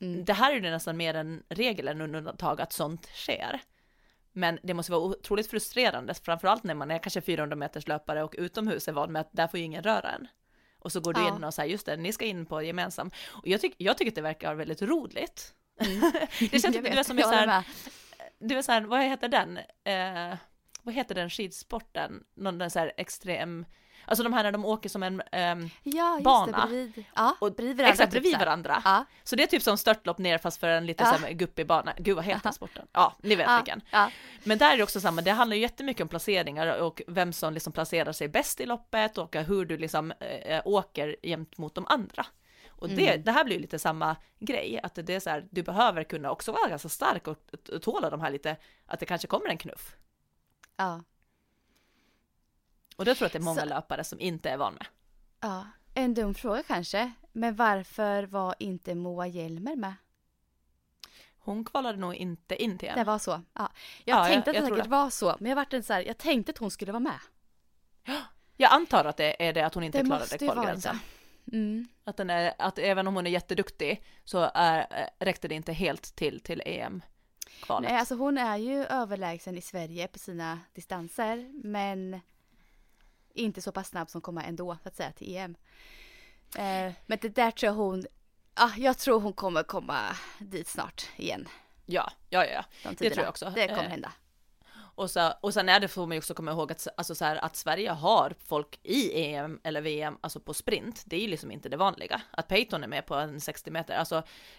[0.00, 0.24] Mm.
[0.24, 3.60] det här är ju nästan mer en regel än undantag att sånt sker.
[4.32, 8.34] Men det måste vara otroligt frustrerande, framförallt när man är kanske 400 meters löpare och
[8.38, 10.26] utomhus är van med att där får ju ingen röra en.
[10.78, 11.36] Och så går du Ja.
[11.36, 13.10] in och säger just det, ni ska in på gemensam.
[13.28, 15.54] Och jag, tyck, jag tycker att det verkar väldigt roligt.
[16.40, 17.62] det känns Jag typ, du vet, vet som är så här,
[18.38, 19.58] du är så här, vad heter den?
[19.84, 20.36] Eh,
[20.82, 22.24] vad heter den skidsporten?
[22.36, 23.64] Någon där så här extrem,
[24.04, 26.60] alltså de här när de åker som en, ehm, Ja, bana.
[26.66, 27.04] det, bredvid.
[27.14, 27.92] Ja, och, bredvid varandra.
[27.92, 28.46] exakt typ bredvid här.
[28.46, 28.82] varandra.
[28.84, 31.28] Ja, Så det är typ som störtlopp ner fast för en lite Ja.
[31.30, 31.92] guppig bana.
[31.98, 32.86] Gud vad heter den sporten?
[32.92, 33.80] Ja, ni vet ja, vilken.
[33.90, 34.10] ja.
[34.44, 37.54] Men där är det också samma, det handlar ju jättemycket om placeringar och vem som
[37.54, 41.86] liksom placerar sig bäst i loppet och hur du liksom äh, åker jämt mot de
[41.86, 42.26] andra.
[42.78, 43.24] Och det, Mm.
[43.24, 46.52] det här blir lite samma grej, att det är så här, du behöver kunna också
[46.52, 47.38] vara ganska stark och
[47.82, 48.56] tåla de här lite,
[48.86, 49.96] att det kanske kommer en knuff.
[50.76, 51.02] ja.
[52.96, 54.86] Och det tror jag att det är många Så- löpare som inte är van med.
[55.40, 57.12] Ja, en dum fråga kanske.
[57.32, 59.94] Men varför var inte Moa Hjelmer med?
[61.38, 63.06] Hon kvalade nog inte in till Det en.
[63.06, 63.30] var så.
[63.30, 63.40] Ja.
[63.52, 63.68] Jag
[64.04, 65.36] Ja, jag- tänkte att jag det tror säkert var så.
[65.40, 67.18] Men jag vart en så här, jag tänkte att hon skulle vara med.
[68.56, 70.98] Jag antar att det är det att hon inte det klarade kvalgränsen.
[71.52, 71.88] Mm.
[72.04, 75.72] Att, den är, att även om hon är jätteduktig så är, eh, räckte det inte
[75.72, 77.90] helt till till EM-kvalet.
[77.90, 81.50] Nej, alltså hon är ju överlägsen i Sverige på sina distanser.
[81.64, 82.20] Men
[83.34, 85.56] inte så pass snabb som komma ändå, så att säga, till EM.
[86.56, 88.06] Eh, men det där tror jag hon,
[88.54, 90.00] ah, jag tror hon kommer komma
[90.38, 91.48] dit snart igen.
[91.86, 92.64] Ja, ja, ja.
[92.82, 93.52] De Det tror jag också.
[93.54, 94.12] Det kommer Eh, hända.
[94.98, 97.24] Och, så, och sen är det får man ju också komma ihåg att, alltså så
[97.24, 101.26] här, att Sverige har folk i EM eller VM, alltså på sprint, det är ju
[101.26, 102.20] liksom inte det vanliga.
[102.30, 104.16] Att Peyton är med på en 60 meter, alltså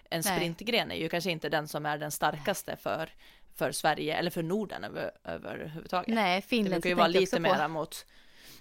[0.10, 0.36] en Nej.
[0.36, 3.10] sprintgren är ju kanske inte den som är den starkaste för,
[3.56, 6.16] för Sverige eller för Norden över, överhuvudtaget.
[6.16, 8.06] Nej, Det Finland brukar ju vara lite mera mot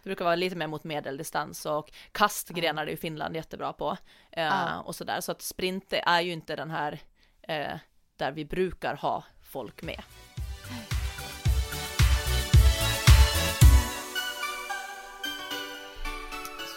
[0.03, 3.97] det brukar vara lite mer mot medeldistans och kastgrenar är ju Finland jättebra på.
[4.33, 4.81] Eh, Ja.
[4.81, 6.99] Och sådär, så att sprint är ju inte den här
[7.43, 7.79] eh,
[8.17, 10.03] där vi brukar ha folk med.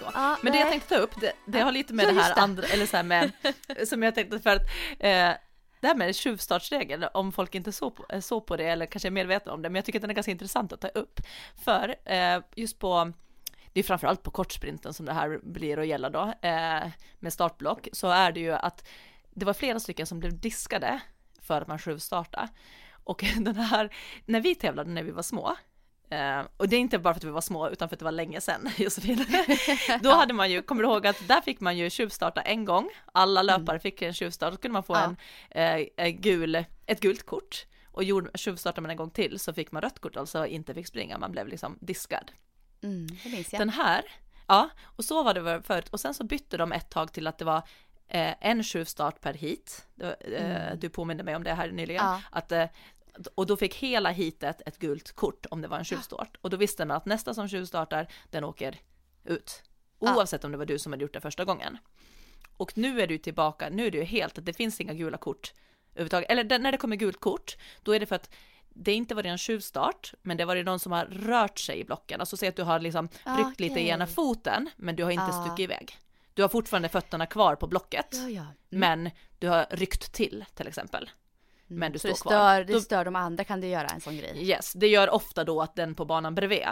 [0.02, 0.12] Så.
[0.14, 0.72] Ja, Men det jag nej.
[0.72, 2.42] tänkte ta upp, det, det har lite med Ja, det här det.
[2.42, 3.32] andra, eller så här med,
[3.88, 4.62] som jag tänkte för att
[5.00, 5.32] eh,
[5.80, 9.08] det här med tjuvstartsregel, om folk inte så på, är så på det eller kanske
[9.08, 11.22] är medvetna om det, men jag tycker att den är ganska intressant att ta upp.
[11.64, 13.12] För eh, just på,
[13.74, 16.88] det är framförallt på kortsprinten som det här blir att gälla då, eh,
[17.20, 18.88] med startblock, så är det ju att
[19.32, 21.00] det var flera stycken som blev diskade
[21.42, 22.48] för att man tjuvstartade.
[23.04, 23.96] Och den här,
[24.26, 25.56] när vi tävlade när vi var små,
[26.12, 28.06] eh, och det är inte bara för att vi var små utan för att det
[28.06, 29.26] var länge sedan Josefin,
[30.02, 32.90] då hade man ju, kommer du ihåg att där fick man ju tjuvstarta en gång,
[33.12, 35.16] alla löpare fick en tjuvstart, då kunde man få Mm.
[35.50, 35.60] Ja.
[35.62, 37.66] en, eh, gul, ett gult kort.
[37.94, 40.88] Och gjorde, tjuvstartade man en gång till så fick man rött kort, alltså inte fick
[40.88, 42.32] springa, man blev liksom diskad.
[42.84, 43.08] Mm.
[43.52, 44.04] Den här,
[44.48, 45.90] ja, och så var det förut.
[45.90, 47.62] Och sen så bytte de ett tag till att det var
[48.08, 49.86] eh, en tjuvstart per hit.
[49.96, 50.80] Var, eh, Mm.
[50.80, 52.06] Du påminde mig om det här nyligen.
[52.06, 52.22] Ja.
[52.32, 52.66] Att, eh,
[53.36, 56.38] och då fick hela hitet ett gult kort om det var en tjuvstart.
[56.42, 58.80] Och då visste man att nästa som tjuvstartar, den åker
[59.24, 59.64] ut.
[60.00, 60.16] Ja.
[60.16, 61.78] Oavsett om det var du som hade gjort det första gången.
[62.58, 65.18] Och nu är du tillbaka, nu är det ju helt att det finns inga gula
[65.18, 65.54] kort
[65.94, 66.30] överhuvudtaget.
[66.32, 68.30] Eller när det kommer gult kort, då är det för att
[68.70, 71.84] det inte varit en tjuvstart, men det var det någon som har rört sig i
[71.84, 72.20] blocken.
[72.20, 75.24] Alltså säg att du har liksom ryckt lite i ena foten, men du har inte
[75.26, 75.46] Ah.
[75.46, 75.98] stuckit iväg.
[76.34, 78.42] Du har fortfarande fötterna kvar på blocket, Ja, ja.
[78.42, 78.54] Mm.
[78.70, 79.10] men
[79.40, 81.10] du har ryckt till till exempel.
[81.72, 81.80] Mm.
[81.80, 82.32] Men du så står det kvar.
[82.32, 84.50] stör, det Då- stör de andra kan det göra en sån grej.
[84.50, 86.68] Yes, det gör ofta då att den på banan bredvid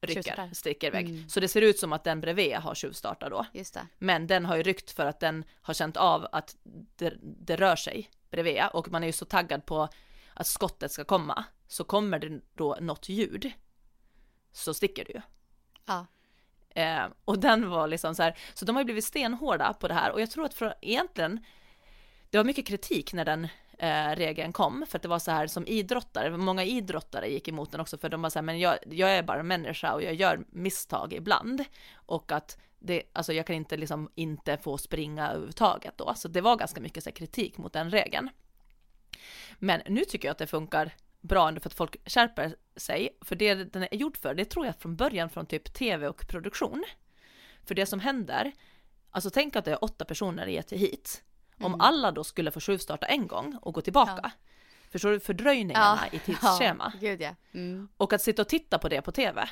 [0.00, 1.08] rycker, sticker iväg.
[1.08, 1.28] Mm.
[1.28, 3.46] Så det ser ut som att den bredvid har tjuvstartat då.
[3.52, 3.86] Just det.
[3.98, 6.56] Men den har ju ryckt för att den har känt av att
[6.96, 9.88] det, det rör sig bredvid och man är ju så taggad på
[10.34, 11.44] att skottet ska komma.
[11.68, 13.52] Så kommer det då något ljud
[14.52, 15.20] så sticker det ju.
[15.86, 16.06] Ja.
[16.70, 19.94] Eh, och den var liksom så här, så de har ju blivit stenhårda på det
[19.94, 21.44] här och jag tror att för egentligen,
[22.30, 23.48] det var mycket kritik när den
[23.84, 27.72] eh, regeln kom, för att det var så här som idrottare, många idrottare gick emot
[27.72, 30.02] den också, för de var så här, men jag, jag är bara en människa och
[30.02, 31.64] jag gör misstag ibland,
[31.94, 36.40] och att det, alltså jag kan inte liksom inte få springa överhuvudtaget då, så det
[36.40, 38.30] var ganska mycket så här, kritik mot den regeln.
[39.58, 43.36] Men nu tycker jag att det funkar bra ändå för att folk skärper sig, för
[43.36, 46.84] det den är gjord för, det tror jag från början från typ tv och produktion.
[47.64, 48.52] För det som händer,
[49.10, 51.22] alltså tänk att det är åtta personer i ett hit.
[51.60, 51.80] Om Mm.
[51.80, 54.30] alla då skulle få tjuvstarta en gång och gå tillbaka, Ja.
[54.92, 56.92] förstår du fördröjningarna i tidsschema?
[56.94, 57.34] Ja, gud ja.
[57.54, 57.88] Mm.
[57.96, 59.48] Och att sitta och titta på det på tv,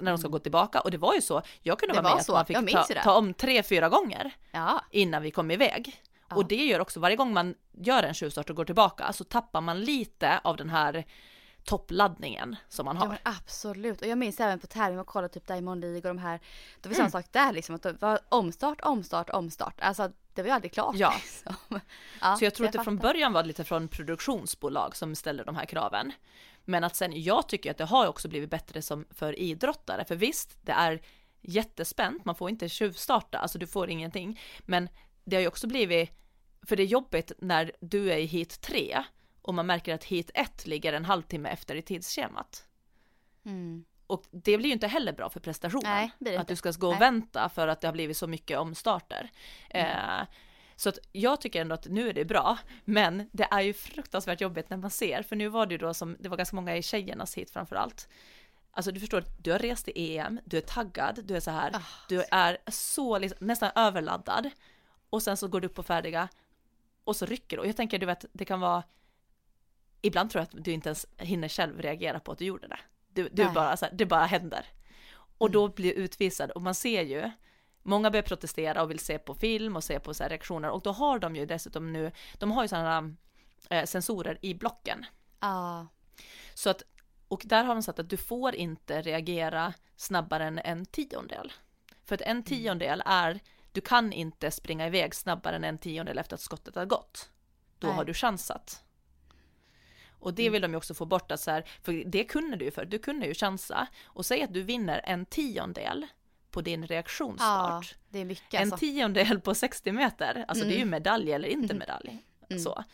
[0.00, 2.10] när de ska gå tillbaka, och det var ju så, jag kunde Det vara var
[2.10, 4.80] med att så, man jag fick ta, ta om tre, fyra gånger Ja.
[4.90, 6.00] innan vi kom iväg.
[6.30, 6.36] Ja.
[6.36, 9.60] Och det gör också, varje gång man gör en tjuvstart och går tillbaka så tappar
[9.60, 11.04] man lite av den här
[11.64, 13.08] toppladdningen som man Ja har.
[13.08, 14.00] men absolut.
[14.02, 16.40] Och jag minns även på tävling och kollade typ Diamond League och de här.
[16.80, 17.10] Det var Mm.
[17.10, 17.74] samma sak där liksom.
[17.74, 19.80] Att det var omstart, omstart, omstart.
[19.80, 20.96] Alltså det var ju aldrig klart.
[20.96, 21.14] Ja.
[21.16, 21.54] Liksom.
[22.20, 25.56] ja Så jag tror att det från början var lite från produktionsbolag som ställde de
[25.56, 26.12] här kraven.
[26.64, 30.04] Men att sen, jag tycker att det har också blivit bättre som för idrottare.
[30.04, 31.00] För visst, det är
[31.40, 34.40] jättespänt, man får inte tjuvstarta, alltså du får ingenting.
[34.60, 34.88] Men
[35.24, 36.10] det har ju också blivit,
[36.66, 39.04] för det är jobbigt när du är i hit 3
[39.44, 42.64] och man märker att hit 1 ligger en halvtimme efter i tidsschemat.
[43.44, 43.84] Mm.
[44.06, 46.10] Och det blir ju inte heller bra för prestationen.
[46.18, 46.52] Nej, att inte.
[46.52, 47.00] du ska gå och Nej.
[47.00, 49.30] vänta för att det har blivit så mycket omstarter.
[49.70, 50.22] Eh,
[50.76, 54.40] så att jag tycker ändå att nu är det bra, men det är ju fruktansvärt
[54.40, 56.76] jobbigt när man ser, för nu var det ju då som, det var ganska många
[56.76, 58.08] i tjejernas hit framför allt.
[58.70, 61.70] Alltså du förstår, du har rest i EM, du är taggad, du är så här,
[61.74, 64.50] Ah, du är så liksom, nästan överladdad
[65.10, 66.28] och sen så går du upp på färdiga
[67.04, 67.60] och så rycker du.
[67.60, 68.82] Och jag tänker, du vet, det kan vara,
[70.06, 72.78] ibland tror jag att du inte ens hinner själv reagera på att du gjorde det.
[73.08, 74.66] Du, du bara, så här, det bara händer.
[75.38, 77.30] Och då blir utvisad och man ser ju,
[77.82, 80.92] många börjar protestera och vill se på film och se på så reaktioner och då
[80.92, 83.14] har de ju dessutom nu, de har ju sådana
[83.70, 85.06] eh, sensorer i blocken.
[85.40, 85.86] Ja.
[86.54, 86.82] Så att,
[87.28, 91.52] och där har de sagt att du får inte reagera snabbare än en tiondel.
[92.04, 93.40] För att en tiondel är,
[93.72, 97.30] du kan inte springa iväg snabbare än en tiondel efter att skottet har gått.
[97.78, 97.96] Då Nej.
[97.96, 98.84] har du chansat.
[100.24, 102.64] Och det vill de ju också få bort, att så här, för det kunde du
[102.64, 103.86] ju för, du kunde ju chansa.
[104.04, 106.06] Och säg att du vinner en tiondel
[106.50, 107.94] på din ja, reaktionsstart.
[108.08, 108.76] mycket En alltså.
[108.76, 110.90] tiondel på 60 meter, alltså det är ju Mm.
[110.90, 111.78] medalj eller inte Mhm.
[111.78, 112.18] medalj.
[112.50, 112.62] Mm.
[112.62, 112.84] Så.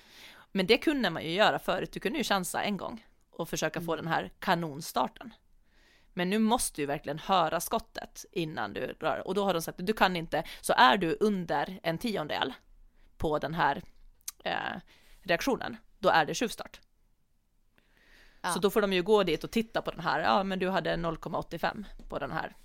[0.53, 3.81] Men det kunde man ju göra förut, du kunde ju chansa en gång och försöka
[3.81, 4.05] få Mm.
[4.05, 5.35] den här kanonstarten.
[6.15, 9.81] Men nu måste du verkligen höra skottet innan du rör och då har de sagt
[9.81, 12.53] att du kan inte, så är du under en tiondel
[13.17, 13.83] på den här
[14.45, 14.81] eh,
[15.23, 16.81] reaktionen, då är det tjuvstart.
[18.43, 18.53] Ja.
[18.53, 20.69] Så då får de ju gå dit och titta på den här, ja men du
[20.69, 22.57] hade 0,85 på den här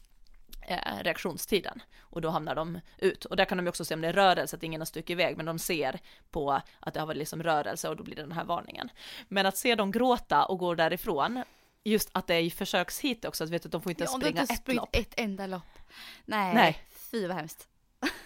[0.68, 4.02] eh, reaktionstiden och då hamnar de ut och där kan de ju också se om
[4.02, 6.00] det är rörelse, att ingen har stuckit iväg, men de ser
[6.32, 8.90] på att det har varit liksom rörelse och då blir det den här varningen.
[9.28, 11.44] Men att se dem gråta och gå därifrån,
[11.84, 14.42] just att det är i försökshit också, att vet att de får inte Ja, springa
[14.42, 14.90] inte ett lopp.
[14.96, 15.80] ett enda lopp.
[16.26, 16.82] Nej, Nej.
[17.12, 17.68] fy vad hemskt.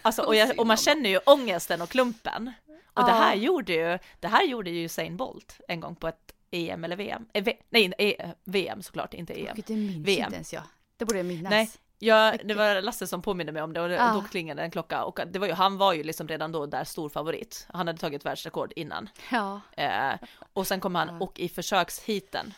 [0.01, 2.51] Alltså, och, jag, och man känner ju ångesten och klumpen.
[2.93, 3.15] Och det Ja.
[3.15, 6.95] här gjorde ju, det här gjorde ju Usain Bolt en gång på ett EM eller
[6.95, 7.25] VM.
[7.33, 9.55] Eh, nej, eh, VM såklart, inte EM.
[9.55, 10.23] Gud, det minns VM.
[10.25, 10.63] inte ens jag.
[10.97, 11.49] Det borde jag minnas.
[11.49, 11.69] Nej.
[12.01, 14.13] Ja, det var Lasse som påminde mig om det och Ah.
[14.13, 16.83] då klingade en klocka och det var ju, han var ju liksom redan då där
[16.83, 17.67] stor favorit.
[17.73, 19.09] Han hade tagit världsrekord innan.
[19.31, 19.61] Ja.
[19.71, 20.13] Eh,
[20.53, 21.17] och sen kom han Ah.
[21.23, 22.53] och i försökshiten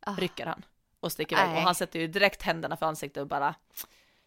[0.00, 0.14] Ah.
[0.14, 0.64] rycker han
[1.00, 3.54] och sticker iväg och han sätter ju direkt händerna för ansiktet och bara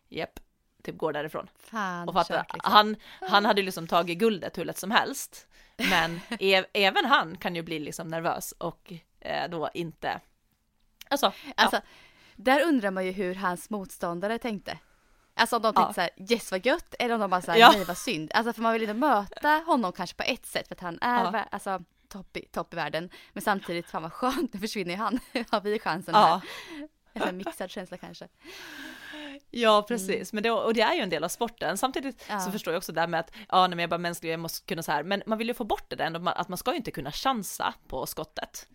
[0.09, 0.39] jepp,
[0.83, 1.47] typ går därifrån.
[1.59, 2.73] Fan, Och fattar, kört, liksom.
[2.73, 5.47] han, han hade ju liksom tagit guldet hur lätt som helst.
[5.77, 6.19] Men
[6.73, 10.19] även han kan ju bli liksom nervös och eh, då inte,
[11.09, 11.81] alltså, Alltså,
[12.35, 14.79] där undrar man ju hur hans motståndare tänkte.
[15.35, 15.93] Alltså om de tänkte Ja.
[15.93, 17.71] så här, yes vad gött, eller om de bara så här, Ja.
[17.75, 18.31] nej vad synd.
[18.33, 21.23] Alltså för man vill inte möta honom kanske på ett sätt för att han är
[21.33, 21.45] Ja.
[21.51, 23.09] alltså, topp, i, topp i världen.
[23.33, 25.19] Men samtidigt, fan vad skönt, nu försvinner ju han.
[25.49, 26.41] har vi chansen ja.
[27.13, 27.27] här.
[27.27, 28.27] En mixad känsla kanske.
[29.55, 30.33] Ja, precis.
[30.33, 31.77] Men det, och det är ju en del av sporten.
[31.77, 32.39] Samtidigt Ja.
[32.39, 34.39] så förstår jag också det här med att, ja, nej, men jag bara mänsklig, jag
[34.39, 36.57] måste kunna så här, men man vill ju få bort det där ändå, att man
[36.57, 38.67] ska ju inte kunna chansa på skottet.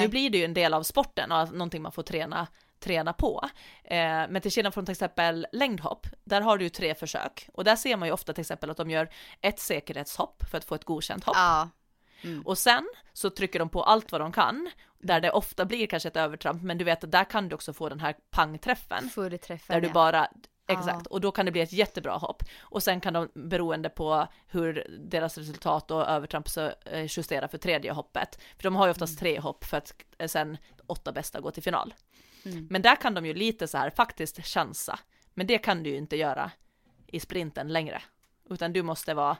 [0.00, 2.46] Nu blir det ju en del av sporten och någonting man får träna,
[2.80, 3.48] träna på.
[3.84, 3.98] Eh,
[4.28, 7.76] men till skillnad från till exempel längdhopp, där har du ju tre försök och där
[7.76, 9.08] ser man ju ofta till exempel att de gör
[9.40, 11.36] ett säkerhetshopp för att få ett godkänt hopp.
[11.36, 11.68] Ja.
[12.22, 12.42] Mm.
[12.42, 16.08] Och sen så trycker de på allt vad de kan, där det ofta blir kanske
[16.08, 19.08] ett övertramp, men du vet att där kan du också få den här pangträffen.
[19.08, 20.28] Full träffen Där du bara,
[20.68, 22.42] exakt, och då kan det bli ett jättebra hopp.
[22.60, 27.58] Och sen kan de, beroende på hur deras resultat och övertramp så eh, justera för
[27.58, 28.40] tredje hoppet.
[28.56, 29.94] För de har ju oftast tre hopp för att
[30.26, 31.94] sen åtta bästa går till final.
[32.44, 32.66] Mm.
[32.70, 34.98] Men där kan de ju lite så här faktiskt chansa.
[35.34, 36.50] Men det kan du ju inte göra
[37.06, 38.02] i sprinten längre.
[38.50, 39.36] Utan du måste vara,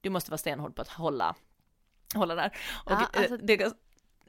[0.00, 1.34] du måste vara stenhård på att hålla,
[2.16, 2.56] hålla där.
[2.84, 3.72] Och Ja, eh, alltså- det, är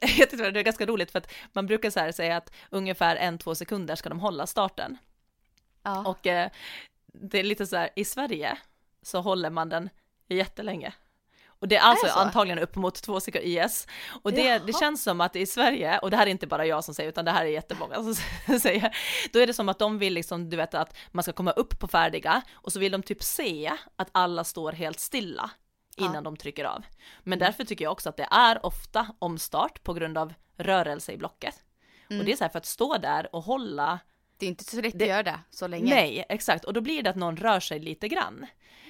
[0.00, 3.38] jag det är ganska roligt för att man brukar så här säga att ungefär en,
[3.38, 4.98] två sekunder ska de hålla starten.
[5.82, 6.08] Ja.
[6.08, 6.50] Och eh,
[7.06, 8.58] det är lite så här, i Sverige
[9.02, 9.90] så håller man den
[10.28, 10.92] jättelänge.
[11.58, 13.86] Och det är alltså Är det antagligen upp mot två sekunder, yes.
[14.22, 16.84] Och det, det känns som att i Sverige, och det här är inte bara jag
[16.84, 18.14] som säger, utan det här är jättemånga som
[18.60, 18.96] säger,
[19.32, 21.78] då är det som att de vill liksom, du vet att man ska komma upp
[21.78, 25.50] på färdiga, och så vill de typ se att alla står helt stilla
[25.96, 26.20] innan Ja.
[26.20, 26.84] de trycker av.
[27.22, 31.16] Men därför tycker jag också att det är ofta omstart på grund av rörelse i
[31.16, 31.54] blocket.
[32.10, 32.20] Mm.
[32.20, 33.98] Och det är så här för att stå där och hålla
[34.38, 35.94] Det är inte så lätt Det- att göra det så länge.
[35.94, 36.64] Nej, exakt.
[36.64, 38.46] Och då blir det att någon rör sig lite grann.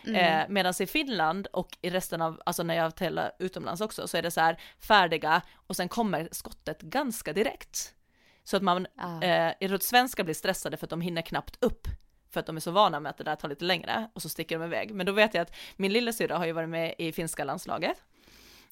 [0.06, 0.40] Mm.
[0.40, 4.16] Eh, Medan i Finland och i resten av, alltså när jag tävlar utomlands också, så
[4.16, 7.94] är det så här färdiga och sen kommer skottet ganska direkt.
[8.44, 9.22] Så att man, Ja.
[9.22, 9.30] eh,
[9.60, 11.88] jag tror att svenskar blir stressade för att de hinner knappt upp.
[12.36, 14.28] För att de är så vana med att det där tar lite längre och så
[14.28, 14.94] sticker de iväg.
[14.94, 18.02] Men då vet jag att min lillasyrra har ju varit med i finska landslaget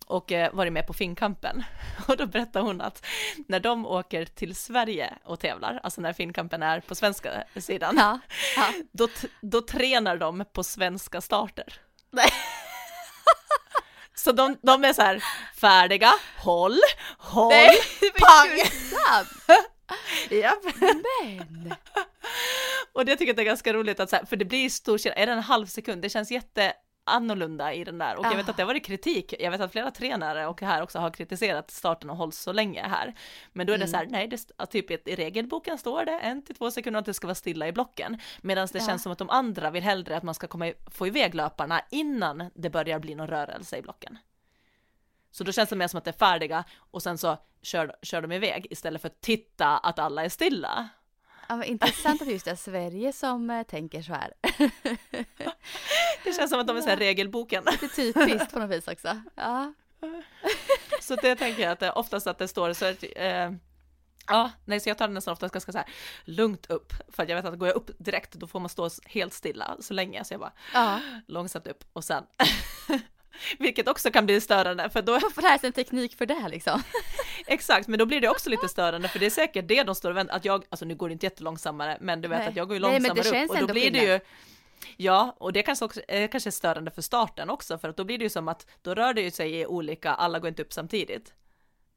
[0.07, 1.65] och eh, varit med på Finnkampen.
[2.09, 3.07] Och då berättar hon att
[3.49, 8.19] när de åker till Sverige och tävlar, alltså när Finnkampen är på svenska sidan, Ja.
[8.57, 8.73] ja.
[8.93, 9.09] då,
[9.41, 11.81] då tränar de på svenska starter.
[12.11, 12.31] Nej.
[14.15, 15.25] Så de, de är så här
[15.57, 16.79] färdiga, håll,
[17.19, 17.79] håll, Nej,
[18.21, 18.59] pang!
[20.31, 20.59] Japp.
[20.81, 21.75] Men!
[22.95, 25.19] Och det tycker jag är ganska roligt att så här, för det blir stor skillnad,
[25.19, 26.73] är det en halv sekund, det känns jätte
[27.07, 28.51] annorlunda i den där och jag vet Ah.
[28.51, 31.71] att det har varit kritik, jag vet att flera tränare och här också har kritiserat
[31.71, 33.15] starten och hålls så länge här.
[33.53, 33.91] Men då är det Mm.
[33.91, 37.15] så här, nej, det, typ i- regelboken står det en till två sekunder att det
[37.15, 38.21] ska vara stilla i blocken.
[38.43, 38.87] Medan det Ja.
[38.87, 41.81] känns som att de andra vill hellre att man ska komma, i- få iväg löparna
[41.91, 44.19] innan det börjar bli någon rörelse i blocken.
[45.31, 48.23] Så då känns det mer som att det är färdiga och sen så kör, kör
[48.23, 50.89] de iväg istället för att titta att alla är stilla.
[51.49, 54.33] Ja, intressant att just det är Sverige som eh, tänker så här.
[56.25, 57.65] Det känns som att de är så här regelboken.
[57.65, 59.21] Lite typiskt på något vis också.
[59.35, 59.73] Ja.
[61.01, 63.53] Så det tänker jag att det oftast att det står så att, eh,
[64.27, 65.89] ja, nej så jag tar det nästan oftast ganska så här
[66.25, 68.91] lugnt upp, för att jag vet att går jag upp direkt då får man stå
[69.07, 71.01] helt stilla så länge, så jag bara ja.
[71.27, 72.25] långsamt upp och sen
[73.59, 76.49] Vilket också kan bli störande, för då, Man får lära sig en teknik för det
[76.49, 76.83] liksom.
[77.47, 80.11] exakt, men då blir det också lite störande, för det är säkert det de står
[80.11, 82.49] och väntar, att jag, alltså nu går det inte jättelångsammare, men du vet Nej.
[82.49, 84.21] att jag går ju Nej, långsammare känns upp och då blir det ju
[84.97, 88.19] Ja, och det kanske också är kanske störande för starten också, för att då blir
[88.19, 90.73] det ju som att då rör det ju sig i olika, alla går inte upp
[90.73, 91.33] samtidigt.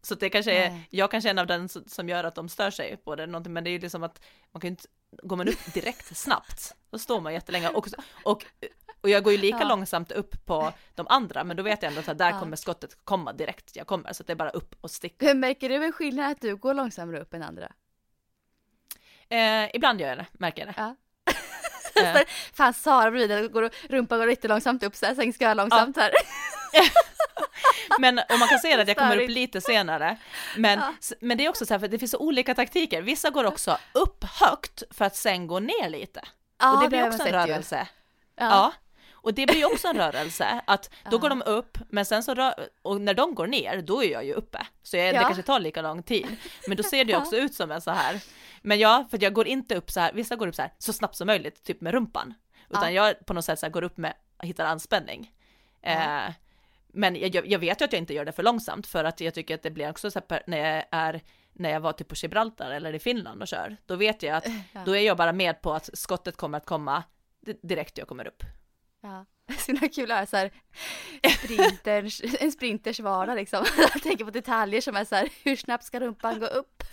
[0.01, 0.87] Så det kanske är, Nej.
[0.89, 3.25] jag kanske är en av den som som gör att de stör sig på det,
[3.25, 4.21] någonting, men det är ju liksom att
[4.51, 4.83] man kan ju inte,
[5.23, 7.87] går man upp direkt snabbt, då står man jättelänge och,
[8.23, 8.45] och,
[9.07, 9.67] och jag går ju lika Ja.
[9.67, 12.39] långsamt upp på de andra, men då vet jag ändå att där Ja.
[12.39, 15.25] kommer skottet komma direkt jag kommer, så det är bara upp och sticka.
[15.27, 17.71] Hur märker du en skillnad att du går långsammare upp än andra?
[19.29, 20.81] Eh, ibland gör jag det, märker jag det.
[20.81, 20.95] Ja.
[22.03, 22.17] Eh,
[22.53, 25.97] Fan Sara bredvid, går, rumpan går lite långsamt upp så här, sen ska jag långsamt
[25.97, 26.11] här.
[27.99, 30.17] Men och man kan se att jag kommer upp lite senare.
[30.57, 30.93] Men, Ja.
[31.21, 33.01] men det är också så här, för det finns så olika taktiker.
[33.01, 36.21] Vissa går också upp högt för att sen gå ner lite.
[36.59, 37.33] Ja, och det blir har också en ju.
[37.33, 37.87] rörelse.
[38.35, 38.45] Ja.
[38.45, 38.73] Ja.
[39.21, 41.17] Och det blir ju också en rörelse, att då Ja.
[41.17, 44.25] går de upp, men sen så rör, och när de går ner, då är jag
[44.25, 44.67] ju uppe.
[44.83, 45.21] Så jag, det Ja.
[45.21, 46.27] kanske tar lika lång tid.
[46.67, 47.21] Men då ser det ju Ja.
[47.21, 48.21] också ut som en så här.
[48.61, 50.93] Men ja, för jag går inte upp så här, vissa går upp så här så
[50.93, 52.33] snabbt som möjligt, typ med rumpan.
[52.69, 54.13] Utan jag på något sätt så här går upp med,
[54.43, 55.31] hittar anspänning.
[55.81, 55.89] Ja.
[56.25, 56.33] Eh,
[56.87, 59.33] men jag, jag vet ju att jag inte gör det för långsamt, för att jag
[59.33, 61.21] tycker att det blir också så här, när jag är
[61.59, 64.45] när jag var typ på Gibraltar eller i Finland och kör, då vet jag att
[64.73, 64.81] Ja.
[64.85, 67.03] då är jag bara med på att skottet kommer att komma
[67.45, 68.43] di- direkt jag kommer upp.
[69.07, 69.25] Ja.
[69.57, 70.49] Så himla kul att höra
[71.43, 73.65] sprinters, en sprinters vardag liksom.
[73.77, 76.83] Jag tänker på detaljer som är så här, hur snabbt ska rumpan gå upp?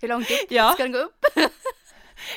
[0.00, 0.72] Hur långt upp Ja.
[0.74, 1.24] ska den gå upp?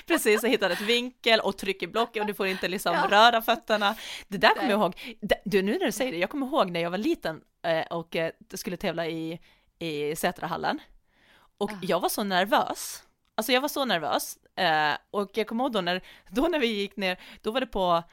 [0.08, 3.08] Precis, jag hittade ett vinkel och tryck i blocket och du får inte liksom Ja.
[3.12, 3.96] röra fötterna.
[4.28, 6.80] Det där kommer jag ihåg, du nu när du säger det, jag kommer ihåg när
[6.80, 9.40] jag var liten eh, och eh, skulle tävla i,
[9.80, 10.80] i Sätrahallen.
[11.58, 11.76] Och Ah.
[11.82, 13.04] jag var så nervös.
[13.36, 14.38] Alltså jag var så nervös.
[14.56, 17.66] Eh, och jag kommer ihåg då när, då när vi gick ner, då var det
[17.68, 18.04] på,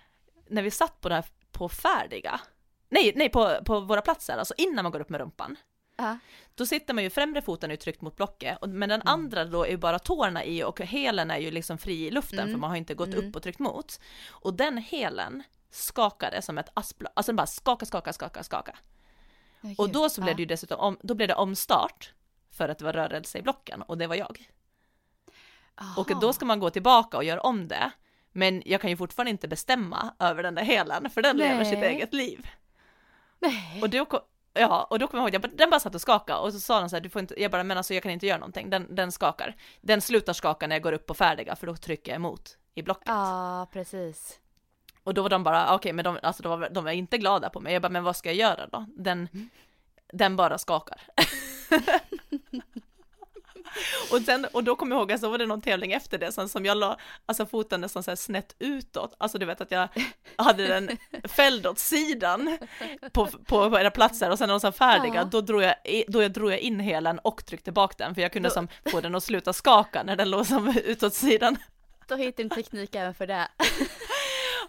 [0.47, 2.41] när vi satt på det här, på färdiga.
[2.89, 5.57] Nej, nej, på, på våra platser, alltså innan man går upp med rumpan.
[5.97, 6.19] Ja.
[6.55, 9.13] Då sitter man ju främre foten är tryckt mot blocket, men den Mm.
[9.13, 12.39] andra då är ju bara tårna i och hälen är ju liksom fri i luften
[12.39, 12.51] Mm.
[12.53, 13.29] för man har inte gått Mm.
[13.29, 14.01] upp och tryckt mot.
[14.31, 18.77] Och den hälen skakade som ett aspblad, alltså den bara skaka, skaka, skaka, skaka.
[19.79, 22.13] Och då så blev det ju dessutom om, då blev det omstart
[22.51, 24.49] för att det var rörelse i blocken och det var jag.
[25.97, 27.91] Och då ska man gå tillbaka och göra om det.
[28.37, 31.79] Men jag kan ju fortfarande inte bestämma över den där hälen, för den lever sitt
[31.79, 31.95] Nej.
[31.95, 32.47] eget liv.
[33.39, 33.83] Nej.
[33.83, 34.07] Och då,
[34.53, 36.61] ja, och då kommer jag ihåg, jag bara- den bara satt och skakade och så
[36.61, 38.39] sa den så här, du får inte, jag bara, men alltså jag kan inte göra
[38.39, 39.57] någonting, den, den skakar.
[39.81, 42.83] Den slutar skaka när jag går upp på färdiga, för då trycker jag emot i
[42.83, 43.05] blocket.
[43.07, 44.39] Ja, precis.
[45.05, 47.51] Och då var de bara, okej, men de, alltså de, var, de var inte glada
[47.51, 47.73] på mig.
[47.73, 48.87] Jag bara, men vad ska jag göra då?
[48.97, 49.49] Den, Mm.
[50.13, 51.01] den bara skakar.
[54.13, 56.49] och, sen, och då kommer jag ihåg, alltså var det någon tävling efter det sen
[56.49, 56.97] som jag la,
[57.27, 59.15] alltså foten nästan så här snett utåt.
[59.19, 59.89] Alltså du vet att jag
[60.37, 60.91] hade den
[61.25, 62.59] fälld åt sidan
[63.13, 65.25] på, på era platser och sen när de var färdiga, Ja.
[65.25, 65.75] då, drog jag,
[66.09, 68.69] då jag drog jag in hälen och tryckte bak den, för jag kunde Då- som
[68.91, 71.57] få den att sluta skaka när den låg som utåt sidan.
[72.09, 73.49] Då hittar du en teknik även för det.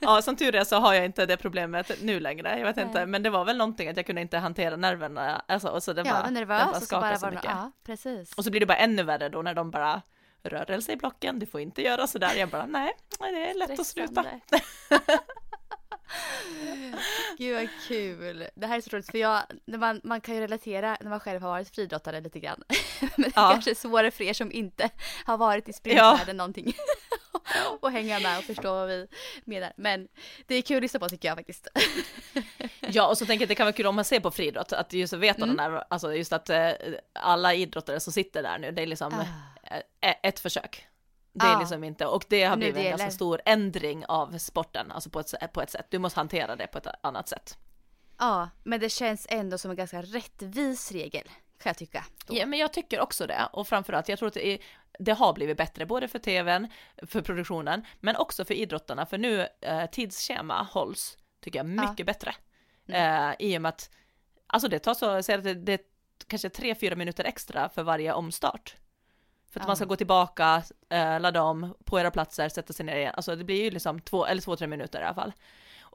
[0.06, 2.86] Ja, som tur är så har jag inte det problemet nu längre, jag vet Nej.
[2.86, 5.94] inte, men det var väl någonting att jag kunde inte hantera nerverna, alltså, och så
[5.94, 7.44] det Ja, bara, men den nervös bara och så skakade bara så mycket.
[7.46, 8.34] Ja, precis.
[8.34, 10.02] Och så blir det bara ännu värre då när de bara
[10.44, 12.32] rörelse i blocken, du får inte göra sådär.
[12.38, 14.26] Jag bara, nej, det är lätt att sluta.
[17.38, 18.48] Gud vad kul.
[18.56, 21.42] Det här är så roligt för jag, man, man kan ju relatera när man själv
[21.42, 22.64] har varit friidrottare lite grann.
[23.02, 23.50] Men det är Ja.
[23.52, 24.90] kanske svårare för er som inte
[25.26, 26.66] har varit i springvärlden någonting.
[27.82, 29.08] och hänga med och förstå vad vi
[29.46, 29.74] menar.
[29.78, 30.08] Men
[30.48, 31.68] det är kul att lyssna på tycker jag faktiskt.
[32.90, 34.74] Ja, och så tänker jag att det kan vara kul om man ser på friidrott,
[34.74, 35.58] att just veta Mm.
[35.58, 36.70] den där, alltså just att eh,
[37.14, 39.76] alla idrottare som sitter där nu, det är liksom Ah.
[40.08, 40.88] eh, ett försök.
[41.34, 41.60] Det är Ja.
[41.60, 45.54] liksom inte, och det har blivit en ganska stor ändring av sporten, alltså på ett,
[45.54, 45.86] på ett sätt.
[45.90, 47.58] Du måste hantera det på ett annat sätt.
[48.20, 51.30] Ja, men det känns ändå som en ganska rättvis regel.
[51.58, 52.06] Kan jag tycka.
[52.26, 52.38] då.
[52.38, 54.60] Ja, men jag tycker också det, och framförallt, jag tror att det, är,
[55.00, 56.68] det har blivit bättre, både för tvn,
[57.08, 61.90] för produktionen, men också för idrottarna, för nu eh, tidsschema hålls, tycker jag, Ja.
[61.90, 62.36] mycket bättre.
[62.88, 63.30] Mm.
[63.30, 63.90] Eh, I och med att,
[64.48, 65.80] alltså det tar så, säg att det, det är
[66.28, 68.76] kanske tre, fyra minuter extra för varje omstart.
[69.52, 69.68] För att Ja.
[69.68, 73.36] man ska gå tillbaka, eh, ladda om på era platser, sätta sig ner igen, alltså
[73.36, 75.34] det blir ju liksom två, eller två, tre minuter i alla fall.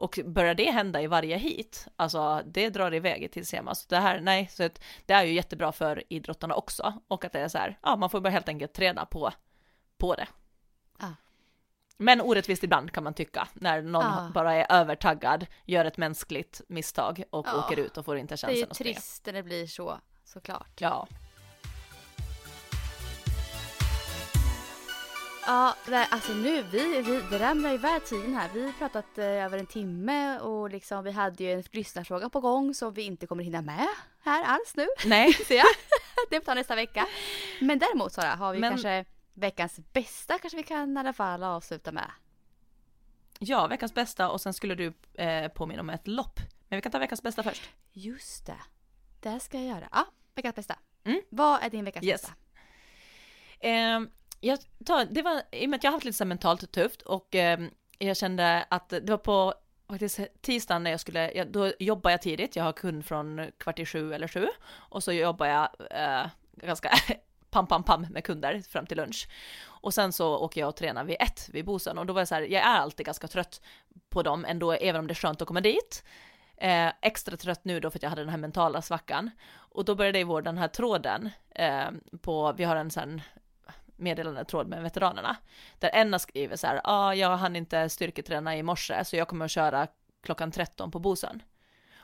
[0.01, 3.75] Och börjar det hända i varje hit, alltså det drar iväg i tidsschema.
[3.75, 6.93] Så det här, nej, så att det är ju jättebra för idrottarna också.
[7.07, 9.31] Och att det är så här, ja man får bara helt enkelt träna på,
[9.97, 10.27] på det.
[10.99, 11.07] Ja.
[11.97, 14.31] Men orättvist ibland kan man tycka, när någon Ja.
[14.33, 17.59] bara är övertaggad, gör ett mänskligt misstag och Ja.
[17.65, 18.93] åker ut och får inte Det är ju chansen att springa.
[18.93, 20.81] trist när det blir så, såklart.
[20.81, 21.07] Ja.
[25.45, 28.49] Ja, det, alltså nu, vi, vi, det ramlar iväg tiden här.
[28.53, 32.39] Vi har pratat eh, över en timme och liksom vi hade ju en lyssnarfråga på
[32.39, 33.87] gång som vi inte kommer hinna med
[34.23, 34.87] här alls nu.
[35.05, 35.65] Nej, Ser jag.
[36.29, 37.07] det får ta nästa vecka.
[37.61, 41.43] Men däremot Sara, har vi Men- kanske veckans bästa kanske vi kan i alla fall
[41.43, 42.11] avsluta med.
[43.39, 46.39] ja, veckans bästa och sen skulle du eh, påminna om ett lopp.
[46.69, 47.69] Men vi kan ta veckans bästa först.
[47.93, 48.57] Just det.
[49.19, 49.87] Det ska jag göra.
[49.91, 50.75] Ja, veckans bästa.
[51.03, 51.21] Mm.
[51.29, 52.21] Vad är din veckans Yes.
[52.21, 52.33] bästa?
[53.67, 53.99] Eh,
[54.41, 56.71] jag tar, det var, i och med att jag har haft lite så här mentalt
[56.71, 57.59] tufft och eh,
[57.97, 59.53] jag kände att det var på
[59.89, 63.79] faktiskt tisdagen när jag skulle, jag, då jobbar jag tidigt, jag har kund från kvart
[63.79, 66.91] i sju eller sju och så jobbar jag eh, ganska
[67.49, 69.27] pam pam pam med kunder fram till lunch.
[69.63, 72.27] Och sen så åker jag och tränar vid ett vid Bosön och då var jag
[72.27, 73.61] så här, jag är alltid ganska trött
[74.09, 76.03] på dem ändå, även om det är skönt att komma dit.
[76.57, 79.31] Eh, extra trött nu då för att jag hade den här mentala svackan.
[79.53, 81.89] Och då började jag vår den här tråden eh,
[82.21, 83.21] på, vi har en sån
[84.01, 85.35] meddelande tråd med veteranerna.
[85.79, 89.27] Där en har skrivit så här, ah, jag hann inte styrketräna i morse så jag
[89.27, 89.87] kommer att köra
[90.23, 91.43] klockan 13 på Bosön.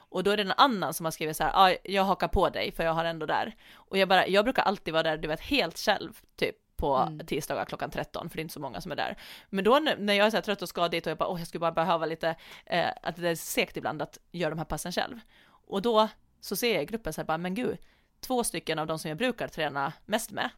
[0.09, 2.49] Och då är det en annan som har skrivit så här, ah, jag hakar på
[2.49, 3.55] dig för jag har ändå där.
[3.73, 7.25] Och jag bara, jag brukar alltid vara där, du vet, helt själv, typ på Mm.
[7.25, 9.17] tisdagar klockan 13, för det är inte så många som är där.
[9.49, 11.39] Men då när jag är så här trött och ska dit och jag bara, åh,
[11.39, 12.35] jag skulle bara behöva lite,
[12.65, 15.19] eh, att det är segt ibland att göra de här passen själv.
[15.67, 16.07] Och då
[16.41, 17.77] så ser jag i gruppen så här, bara, men gud,
[18.19, 20.49] två stycken av de som jag brukar träna mest med,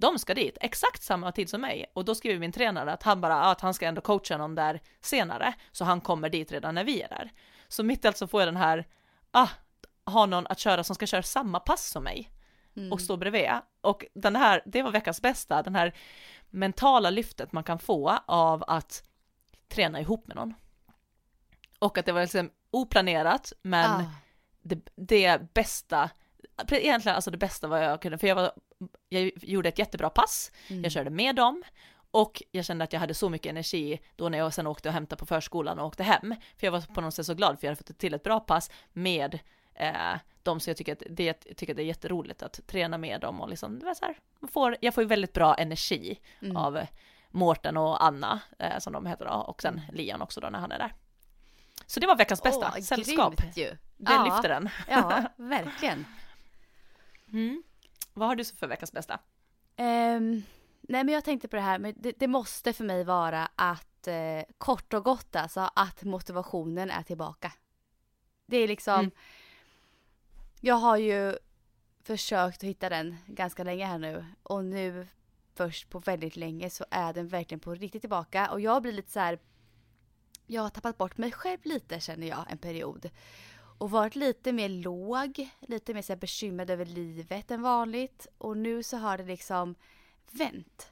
[0.00, 1.86] de ska dit exakt samma tid som mig.
[1.92, 4.80] Och då skriver min tränare att han bara, att han ska ändå coacha någon där
[5.00, 7.32] senare, så han kommer dit redan när vi är där.
[7.68, 8.86] Så mitt i allt så får jag den här,
[9.30, 9.48] ah,
[10.06, 12.30] ha någon att köra som ska köra samma pass som mig
[12.76, 12.92] Mm.
[12.92, 13.50] och stå bredvid.
[13.80, 15.94] Och den här, det var veckans bästa, den här
[16.50, 19.02] mentala lyftet man kan få av att
[19.68, 20.54] träna ihop med någon.
[21.78, 24.04] Och att det var liksom oplanerat, men Ah.
[24.62, 26.10] det, det bästa,
[26.70, 28.52] egentligen alltså det bästa vad jag kunde, för jag, var,
[29.08, 30.82] jag gjorde ett jättebra pass, Mm.
[30.82, 31.62] jag körde med dem
[32.10, 34.92] och jag kände att jag hade så mycket energi då när jag sen åkte och
[34.92, 36.34] hämtade på förskolan och åkte hem.
[36.56, 38.40] För jag var på något sätt så glad för jag hade fått till ett bra
[38.40, 39.38] pass med
[39.74, 42.98] eh, dem, så jag tycker att det, jag tycker att det är jätteroligt att träna
[42.98, 45.54] med dem och liksom, det var så här, man får, jag får ju väldigt bra
[45.54, 46.56] energi Mm.
[46.56, 46.80] av
[47.30, 50.72] Mårten och Anna, eh, som de heter då, och sen Lian också då när han
[50.72, 50.94] är där.
[51.86, 53.36] Så det var veckans bästa, Åh, sällskap.
[53.36, 53.76] grymt ju.
[53.96, 54.24] Det Ja.
[54.24, 54.68] lyfter den.
[54.88, 56.06] Ja, verkligen.
[57.32, 57.62] Mm.
[58.18, 59.20] Vad har du för veckans bästa?
[59.76, 60.42] Ehm,
[60.80, 64.06] nej men jag tänkte på det här, men det, det måste för mig vara att
[64.08, 67.52] eh, kort och gott alltså att motivationen är tillbaka.
[68.46, 69.10] Det är liksom, Mm.
[70.60, 71.36] jag har ju
[72.02, 75.06] försökt att hitta den ganska länge här nu och nu
[75.54, 79.10] först på väldigt länge så är den verkligen på riktigt tillbaka och jag blir lite
[79.10, 79.38] så här.
[80.46, 83.10] Jag har tappat bort mig själv lite känner jag en period.
[83.78, 88.26] Och varit lite mer låg, lite mer så här bekymrad över livet än vanligt.
[88.38, 89.74] Och nu så har det liksom
[90.30, 90.90] vänt.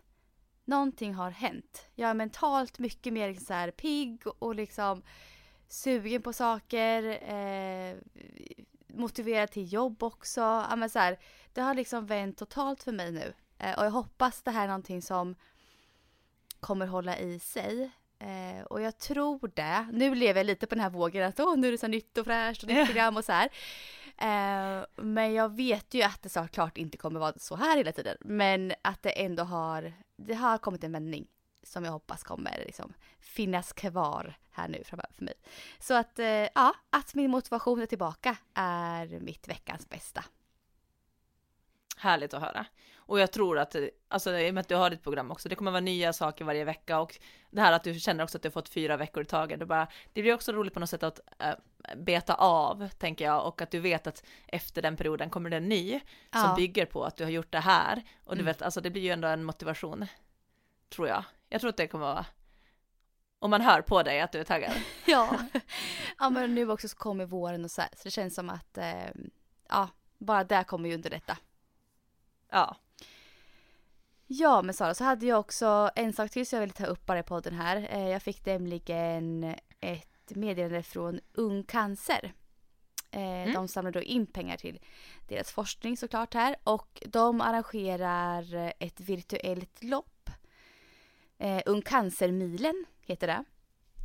[0.65, 1.89] Någonting har hänt.
[1.95, 5.03] Jag är mentalt mycket mer så här pigg och liksom
[5.69, 7.03] sugen på saker.
[7.33, 7.97] Eh,
[8.87, 10.41] motiverad till jobb också.
[10.41, 11.19] Ja, men så här,
[11.53, 13.35] det har liksom vänt totalt för mig nu.
[13.59, 15.35] Eh, och jag hoppas det här är någonting som
[16.61, 17.91] kommer hålla i sig.
[18.19, 19.87] Eh, och jag tror det.
[19.93, 22.19] Nu lever jag lite på den här vågen att åh, nu är det så nytt
[22.19, 23.49] och fräscht och nytt program och så här.
[24.19, 28.17] Eh, men jag vet ju att det såklart inte kommer vara så här hela tiden.
[28.21, 31.27] Men att det ändå har, det har kommit en vändning
[31.63, 35.35] som jag hoppas kommer liksom finnas kvar här nu framöver för mig.
[35.79, 40.25] Så att eh, ja, att min motivation är tillbaka är mitt veckans bästa.
[41.97, 42.67] Härligt att höra.
[43.07, 43.77] Och jag tror att,
[44.09, 46.45] alltså i och med att du har ditt program också, det kommer vara nya saker
[46.45, 47.19] varje vecka och
[47.51, 49.67] det här att du känner också att du har fått fyra veckor i taget, det,
[49.67, 51.55] bara, det blir också roligt på något sätt att äh,
[51.97, 55.69] beta av, tänker jag, och att du vet att efter den perioden kommer det en
[55.69, 56.01] ny
[56.33, 56.45] ja.
[56.45, 58.03] som bygger på att du har gjort det här.
[58.25, 58.47] Och du mm.
[58.47, 60.07] vet, alltså det blir ju ändå en motivation,
[60.89, 61.25] tror jag.
[61.49, 62.27] Jag tror att det kommer vara
[63.39, 64.73] om man hör på dig att du är taggad.
[65.07, 65.39] ja.
[66.19, 68.79] ja, men nu också så kommer våren och så här, så det känns som att,
[68.79, 69.11] eh,
[69.69, 69.89] ja,
[70.19, 71.39] bara det kommer ju underlätta.
[72.51, 72.77] Ja.
[74.29, 77.07] Ja, men Sara, så hade jag också en sak till som jag ville ta upp
[77.07, 77.89] bara i podden här.
[77.91, 82.33] Eh, jag fick nämligen ett meddelande från Ung Cancer.
[83.11, 83.55] Eh, mm.
[83.55, 84.81] De samlar då in pengar till
[85.29, 90.31] deras forskning såklart här och de arrangerar ett virtuellt lopp.
[91.39, 93.45] Eh, Ung Cancer-milen heter det.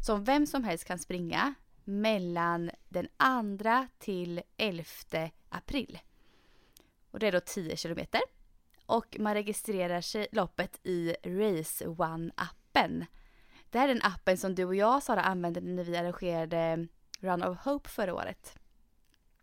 [0.05, 1.53] Som vem som helst kan springa
[1.84, 3.07] mellan den
[3.57, 4.84] 2 till 11
[5.49, 5.99] april.
[7.11, 8.22] Och det är då 10 kilometer.
[8.91, 13.05] Och man registrerar sig loppet i Race One-appen.
[13.69, 16.87] Det här är den appen som du och jag Sara använde när vi arrangerade
[17.19, 18.59] Run of Hope förra året.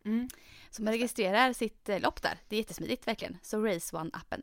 [0.05, 0.29] Mm.
[0.71, 2.39] Så man registrerar sitt eh, lopp där.
[2.49, 3.39] Det är jättesmidigt verkligen.
[3.43, 4.43] Så Race One-appen.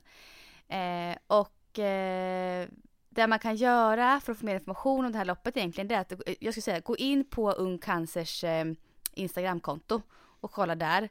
[0.68, 2.68] Eh, och eh,
[3.10, 5.96] det man kan göra för att få mer information om det här loppet egentligen det
[5.96, 8.66] är att, jag skulle säga, gå in på Ung Cancers eh,
[9.14, 10.02] Instagramkonto
[10.40, 11.10] och kolla där.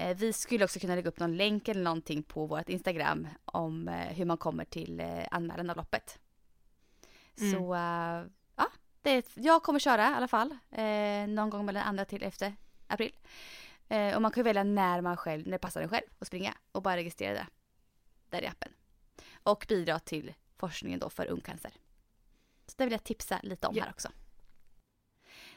[0.00, 3.88] Eh, vi skulle också kunna lägga upp någon länk eller någonting på vårt Instagram om
[3.88, 6.18] eh, hur man kommer till eh, anmälan av loppet.
[7.40, 7.52] Mm.
[7.52, 7.74] Så
[8.56, 8.66] ja,
[9.02, 10.58] det, jag kommer köra i alla fall
[11.28, 12.54] någon gång mellan andra till efter
[12.86, 13.12] april.
[14.14, 16.82] och man kan välja när man själv, när det passar en själv att springa och
[16.82, 17.46] bara registrera det
[18.30, 18.72] där i appen.
[19.42, 21.72] Och bidra till forskningen då för ungcancer.
[22.66, 23.82] Så det vill jag tipsa lite om ja.
[23.82, 24.08] här också.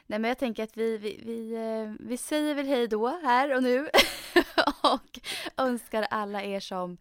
[0.06, 3.56] Nej men jag tänker att vi, vi, vi, eh, vi säger väl hej då här
[3.56, 3.88] och nu
[4.82, 5.18] och
[5.56, 6.98] önskar alla er som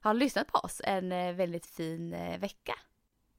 [0.00, 2.74] har lyssnat på oss en eh, väldigt fin eh, vecka.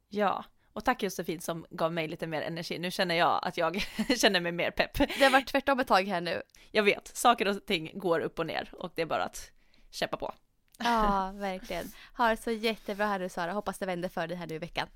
[0.09, 2.79] Ja, och tack Josefin som gav mig lite mer energi.
[2.79, 3.75] Nu känner jag att jag
[4.17, 4.93] känner mig mer pepp.
[4.93, 6.41] Det har varit tvärtom ett tag här nu.
[6.71, 9.51] Jag vet, saker och ting går upp och ner och det är bara att
[9.91, 10.33] kämpa på.
[10.77, 11.91] Ja, verkligen.
[12.17, 13.51] Ha det så jättebra här nu Sara.
[13.51, 14.87] Hoppas det vänder för dig här nu i veckan.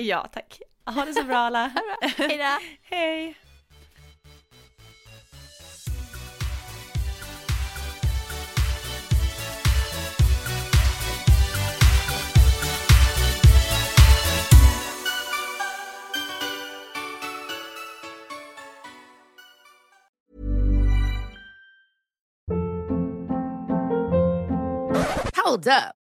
[0.00, 0.60] Ja, tack.
[0.84, 1.70] Ha det så bra alla.
[2.00, 2.58] Hej då.
[2.96, 3.36] Hej.
[25.44, 25.99] Hold up.